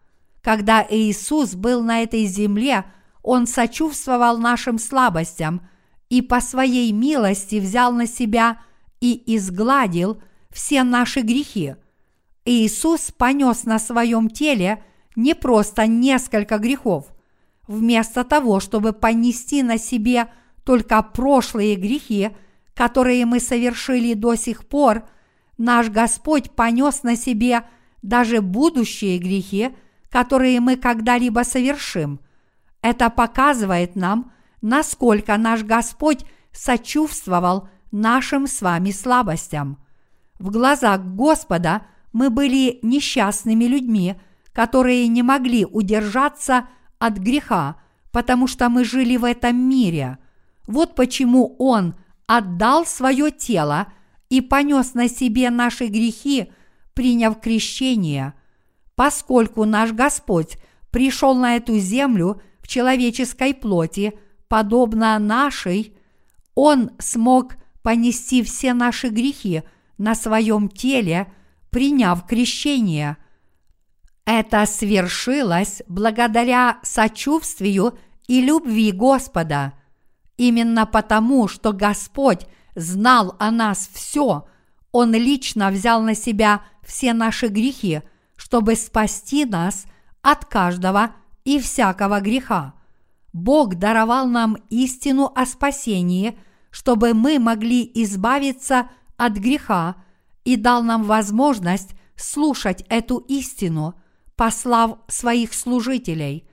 [0.42, 2.86] Когда Иисус был на этой земле,
[3.24, 5.68] Он сочувствовал нашим слабостям
[6.14, 8.62] и по своей милости взял на себя
[9.02, 11.74] и изгладил все наши грехи.
[12.46, 14.84] Иисус понес на своем теле
[15.16, 17.08] не просто несколько грехов,
[17.66, 20.32] вместо того, чтобы понести на себе
[20.64, 22.30] только прошлые грехи,
[22.76, 25.10] которые мы совершили до сих пор,
[25.58, 27.64] наш Господь понес на себе
[28.04, 29.72] даже будущие грехи,
[30.12, 32.20] которые мы когда-либо совершим.
[32.84, 34.32] Это показывает нам,
[34.64, 39.78] насколько наш Господь сочувствовал нашим с вами слабостям.
[40.40, 44.16] В глазах Господа мы были несчастными людьми,
[44.54, 47.76] которые не могли удержаться от греха,
[48.12, 50.18] потому что мы жили в этом мире.
[50.66, 51.96] Вот почему Он
[52.26, 53.88] отдал свое тело
[54.30, 56.52] и понес на себе наши грехи,
[56.94, 58.34] приняв крещение.
[58.96, 60.58] Поскольку наш Господь
[60.90, 64.14] пришел на эту землю в человеческой плоти,
[64.54, 65.96] подобно нашей,
[66.54, 69.64] Он смог понести все наши грехи
[69.98, 71.34] на своем теле,
[71.72, 73.18] приняв крещение.
[74.26, 77.98] Это свершилось благодаря сочувствию
[78.28, 79.74] и любви Господа.
[80.38, 82.46] Именно потому, что Господь
[82.76, 84.46] знал о нас все,
[84.92, 88.04] Он лично взял на себя все наши грехи,
[88.36, 89.86] чтобы спасти нас
[90.22, 92.76] от каждого и всякого греха.
[93.34, 96.38] Бог даровал нам истину о спасении,
[96.70, 99.96] чтобы мы могли избавиться от греха
[100.46, 103.96] и дал нам возможность слушать эту истину,
[104.36, 106.48] послав своих служителей.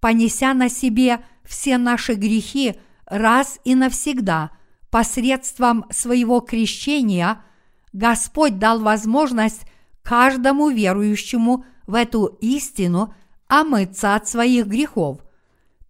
[0.00, 2.74] Понеся на себе все наши грехи
[3.06, 4.50] раз и навсегда
[4.90, 7.42] посредством своего крещения,
[7.92, 9.62] Господь дал возможность
[10.02, 13.14] каждому верующему в эту истину
[13.48, 15.23] омыться от своих грехов.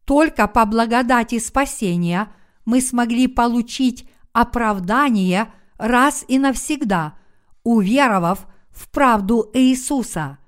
[0.05, 2.30] Только по благодати спасения
[2.64, 7.14] мы смогли получить оправдание раз и навсегда,
[7.62, 10.38] уверовав в правду Иисуса.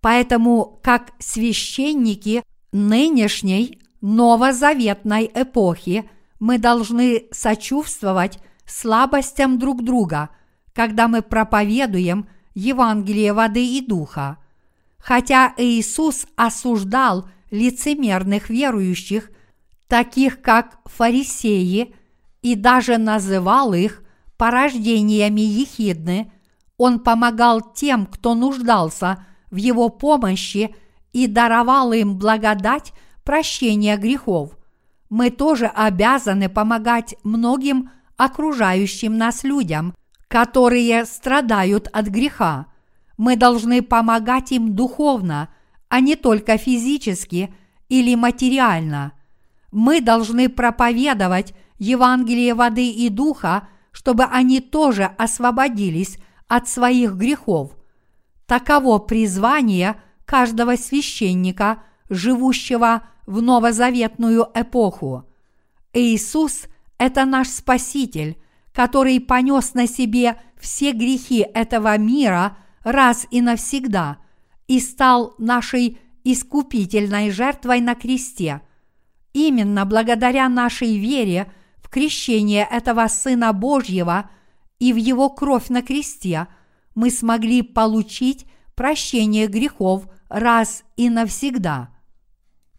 [0.00, 10.30] Поэтому, как священники нынешней новозаветной эпохи, мы должны сочувствовать слабостям друг друга,
[10.74, 14.38] когда мы проповедуем Евангелие воды и духа.
[14.98, 19.30] Хотя Иисус осуждал лицемерных верующих,
[19.86, 21.94] таких как фарисеи,
[22.40, 24.02] и даже называл их
[24.36, 26.32] порождениями ехидны,
[26.76, 30.74] он помогал тем, кто нуждался в его помощи
[31.12, 32.92] и даровал им благодать
[33.22, 34.58] прощения грехов.
[35.08, 39.94] Мы тоже обязаны помогать многим окружающим нас людям,
[40.26, 42.66] которые страдают от греха.
[43.18, 45.50] Мы должны помогать им духовно,
[45.92, 47.54] а не только физически
[47.90, 49.12] или материально.
[49.72, 56.16] Мы должны проповедовать Евангелие воды и духа, чтобы они тоже освободились
[56.48, 57.76] от своих грехов.
[58.46, 65.26] Таково призвание каждого священника, живущего в новозаветную эпоху.
[65.92, 74.21] Иисус– это наш Спаситель, который понес на себе все грехи этого мира раз и навсегда
[74.72, 78.62] и стал нашей искупительной жертвой на кресте.
[79.34, 81.52] Именно благодаря нашей вере
[81.82, 84.30] в крещение этого Сына Божьего
[84.78, 86.46] и в Его кровь на кресте
[86.94, 91.90] мы смогли получить прощение грехов раз и навсегда.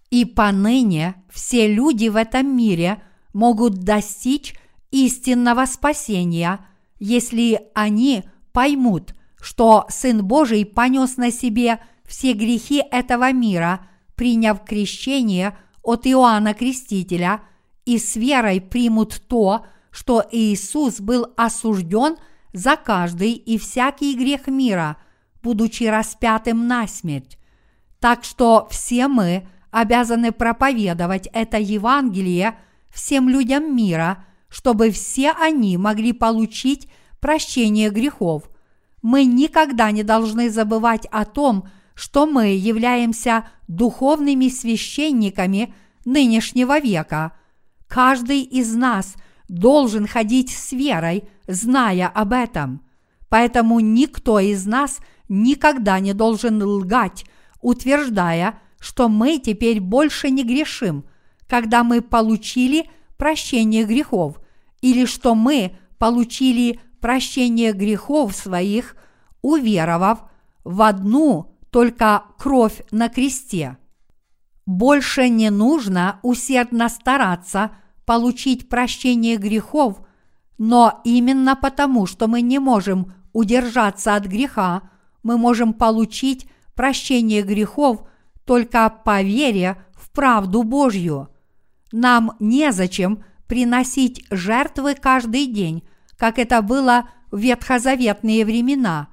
[0.10, 4.56] И поныне все люди в этом мире могут достичь
[4.89, 6.60] истинного спасения,
[6.98, 9.14] если они поймут,
[9.44, 13.82] что Сын Божий понес на себе все грехи этого мира,
[14.16, 17.41] приняв крещение от Иоанна Крестителя,
[17.86, 22.16] и с верой примут то, что Иисус был осужден
[22.54, 24.98] за каждый и всякий грех мира,
[25.41, 27.38] будучи распятым на смерть.
[28.00, 32.58] Так что все мы обязаны проповедовать это Евангелие
[32.89, 36.88] всем людям мира– чтобы все они могли получить
[37.20, 38.44] прощение грехов.
[39.04, 45.76] Мы никогда не должны забывать о том, что мы являемся духовными священниками
[46.06, 47.34] нынешнего века.
[47.88, 49.16] Каждый из нас
[49.47, 52.82] должен ходить с верой, зная об этом.
[53.30, 57.26] Поэтому никто из нас никогда не должен лгать,
[57.62, 61.06] утверждая, что мы теперь больше не грешим,
[61.47, 64.39] когда мы получили прощение грехов,
[64.82, 68.95] или что мы получили прощение грехов своих,
[69.41, 70.24] уверовав
[70.64, 73.78] в одну только кровь на кресте.
[74.66, 77.72] Больше не нужно усердно стараться
[78.06, 79.99] получить прощение грехов,
[80.58, 84.84] но именно потому, что мы не можем удержаться от греха,
[85.24, 88.08] мы можем получить прощение грехов
[88.45, 91.28] только по вере в правду Божью.
[91.91, 95.84] Нам незачем приносить жертвы каждый день,
[96.24, 99.09] как это было в ветхозаветные времена.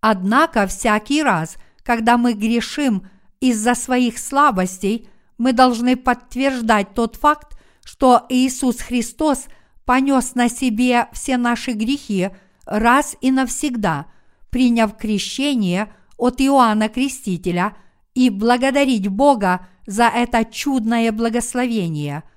[0.00, 3.06] Однако всякий раз, когда мы грешим
[3.38, 9.48] из-за своих слабостей, мы должны подтверждать тот факт, что Иисус Христос
[9.84, 12.30] понес на себе все наши грехи
[12.64, 14.06] раз и навсегда,
[14.48, 17.76] приняв крещение от Иоанна Крестителя
[18.14, 22.22] и благодарить Бога за это чудное благословение–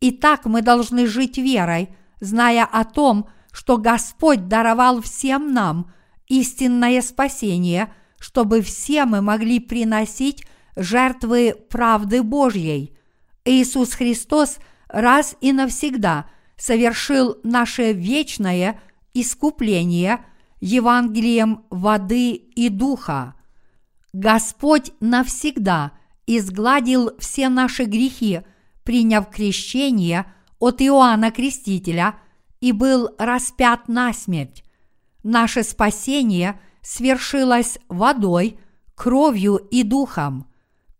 [0.00, 1.88] и так мы должны жить верой,
[2.20, 5.92] зная о том, что Господь даровал всем нам
[6.28, 10.44] истинное спасение, чтобы все мы могли приносить
[10.76, 12.96] жертвы правды Божьей.
[13.44, 16.26] Иисус Христос раз и навсегда
[16.56, 18.80] совершил наше вечное
[19.14, 20.24] искупление
[20.60, 23.34] Евангелием воды и духа.
[24.12, 25.92] Господь навсегда
[26.26, 28.40] изгладил все наши грехи,
[28.82, 30.26] приняв крещение
[30.58, 32.18] от Иоанна Крестителя
[32.60, 34.64] и был распят на смерть.
[35.22, 38.58] Наше спасение свершилось водой,
[38.94, 40.48] кровью и духом.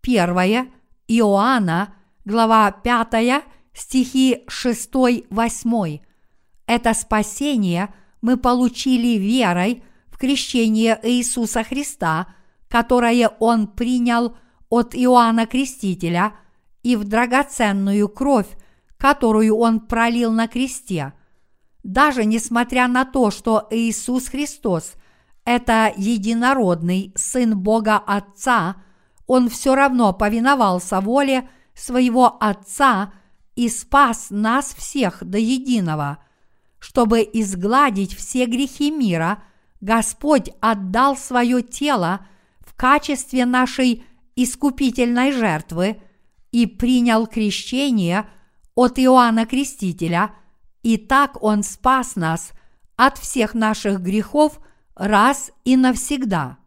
[0.00, 0.68] Первое
[1.08, 1.94] Иоанна,
[2.24, 6.00] глава 5, стихи 6-8.
[6.66, 12.28] Это спасение мы получили верой в крещение Иисуса Христа,
[12.68, 14.36] которое Он принял
[14.68, 16.34] от Иоанна Крестителя,
[16.82, 18.48] и в драгоценную кровь,
[18.98, 21.14] которую Он пролил на кресте.
[21.82, 24.94] Даже несмотря на то, что Иисус Христос–
[25.44, 28.76] это единородный Сын Бога Отца,
[29.26, 33.12] Он все равно повиновался воле своего Отца
[33.56, 36.18] и спас нас всех до единого.
[36.78, 39.42] Чтобы изгладить все грехи мира,
[39.80, 42.26] Господь отдал свое тело
[42.60, 44.04] в качестве нашей
[44.36, 46.00] искупительной жертвы
[46.52, 48.28] и принял крещение
[48.74, 50.34] от Иоанна Крестителя,
[50.82, 52.52] и так Он спас нас
[52.96, 54.60] от всех наших грехов
[54.94, 56.58] раз и навсегда.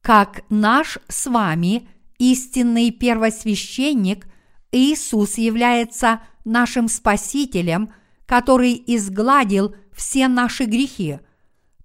[0.00, 1.88] Как наш с вами
[2.18, 4.26] истинный первосвященник–
[4.72, 7.92] Иисус является нашим Спасителем,
[8.26, 11.18] который изгладил все наши грехи.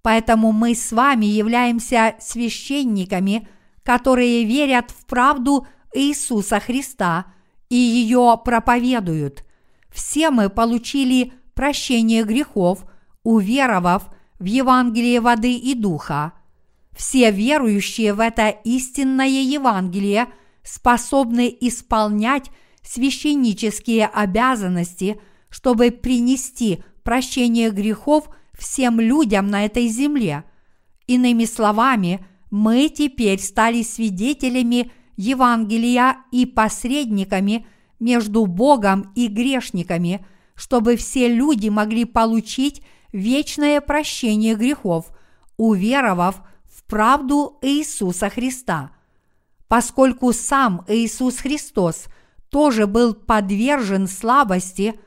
[0.01, 3.47] Поэтому мы с вами являемся священниками,
[3.83, 7.25] которые верят в правду Иисуса Христа
[7.69, 9.44] и ее проповедуют.
[9.95, 12.85] Все мы получили прощение грехов,
[13.23, 16.33] уверовав в Евангелие воды и духа.
[16.91, 20.27] Все верующие в это истинное Евангелие
[20.63, 22.51] способны исполнять
[22.83, 25.17] священнические обязанности,
[25.49, 30.43] чтобы принести прощение грехов всем людям на этой земле.
[31.07, 37.65] Иными словами, мы теперь стали свидетелями Евангелия и посредниками
[37.99, 40.25] между Богом и грешниками,
[40.55, 45.11] чтобы все люди могли получить вечное прощение грехов,
[45.57, 48.91] уверовав в правду Иисуса Христа.
[49.67, 52.05] Поскольку сам Иисус Христос
[52.49, 54.99] тоже был подвержен слабости,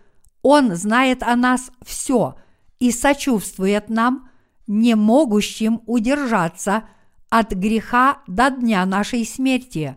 [0.43, 2.36] Он знает о нас все
[2.80, 4.28] и сочувствует нам,
[4.66, 6.84] не могущим удержаться
[7.30, 9.97] от греха до дня нашей смерти.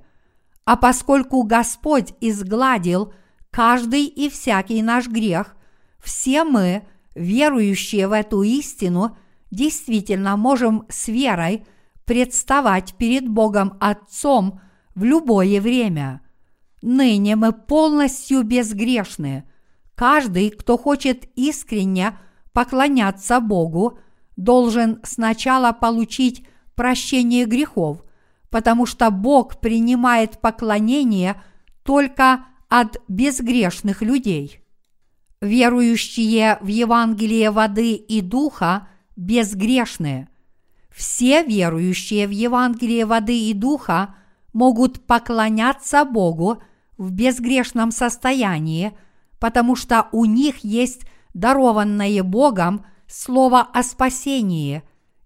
[0.66, 3.14] А поскольку Господь изгладил
[3.50, 5.56] каждый и всякий наш грех,
[6.00, 9.18] все мы, верующие в эту истину,
[9.50, 11.66] действительно можем с верой
[12.06, 14.62] представать перед Богом Отцом
[14.96, 16.22] в любое время–
[16.82, 19.44] Ныне мы полностью безгрешны.
[19.96, 22.18] Каждый, кто хочет искренне
[22.54, 24.00] поклоняться Богу,
[24.36, 26.46] должен сначала получить
[26.76, 28.04] прощение грехов,
[28.52, 31.42] потому что Бог принимает поклонение
[31.84, 34.60] только от безгрешных людей.
[35.42, 40.30] Верующие в Евангелие воды и духа безгрешны.
[40.92, 44.14] Все верующие в Евангелие воды и духа
[44.54, 46.62] могут поклоняться Богу–
[47.02, 48.94] в безгрешном состоянии,
[49.40, 51.02] потому что у них есть
[51.34, 54.84] дарованное Богом слово о спасении,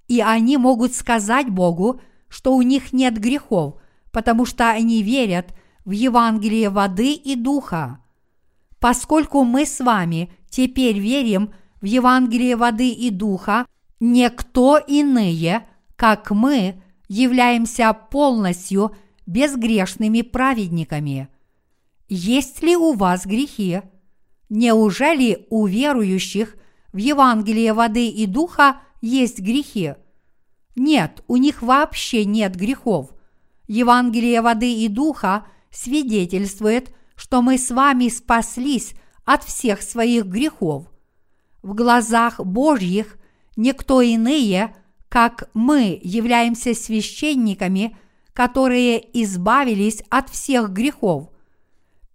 [0.08, 2.00] и они могут сказать Богу,
[2.30, 3.76] что у них нет грехов,
[4.12, 5.54] потому что они верят
[5.86, 8.00] в Евангелие воды и духа.
[8.80, 13.66] Поскольку мы с вами теперь верим в Евангелие воды и духа,
[14.00, 18.96] никто иные, как мы, являемся полностью
[19.26, 21.30] безгрешными праведниками–
[22.08, 23.82] есть ли у вас грехи?
[24.50, 26.56] Неужели у верующих
[26.94, 29.96] в Евангелие воды и духа есть грехи?
[30.76, 33.12] Нет, у них вообще нет грехов.
[33.68, 38.94] Евангелие воды и духа свидетельствует, что мы с вами спаслись
[39.24, 40.88] от всех своих грехов.
[41.64, 43.18] В глазах Божьих
[43.56, 44.76] никто иные,
[45.10, 47.98] как мы, являемся священниками,
[48.34, 51.30] которые избавились от всех грехов–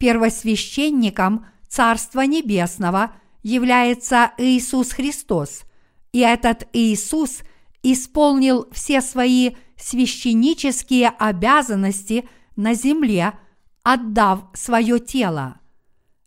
[0.00, 3.12] первосвященником Царства Небесного
[3.44, 5.62] является Иисус Христос,
[6.10, 7.42] и этот Иисус
[7.82, 13.34] исполнил все свои священнические обязанности на земле,
[13.82, 15.60] отдав свое тело.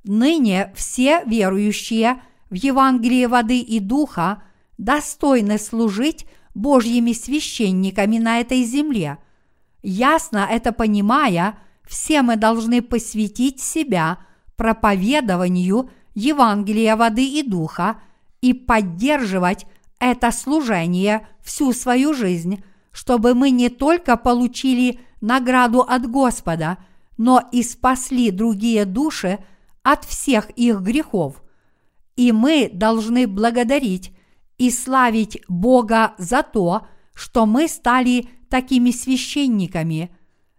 [0.03, 4.43] Ныне все верующие в Евангелие воды и духа
[4.77, 6.25] достойны служить
[6.55, 9.17] Божьими священниками на этой земле.
[9.81, 11.57] Ясно это понимая–
[11.87, 14.19] все мы должны посвятить себя
[14.55, 17.99] проповедованию Евангелия воды и духа
[18.41, 19.65] и поддерживать
[19.99, 26.77] это служение всю свою жизнь, чтобы мы не только получили награду от Господа,
[27.17, 29.39] но и спасли другие души
[29.83, 31.43] от всех их грехов.
[32.15, 34.13] И мы должны благодарить
[34.57, 40.15] и славить Бога за то, что мы стали такими священниками.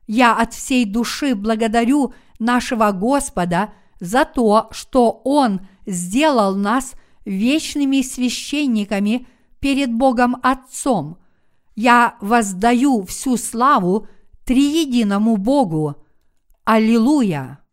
[0.06, 6.94] Я от всей души благодарю нашего Господа за то, что Он сделал нас
[7.24, 9.26] вечными священниками
[9.64, 11.16] перед Богом Отцом.
[11.74, 14.06] Я воздаю всю славу
[14.44, 15.94] триединому Богу.
[16.64, 17.63] Аллилуйя!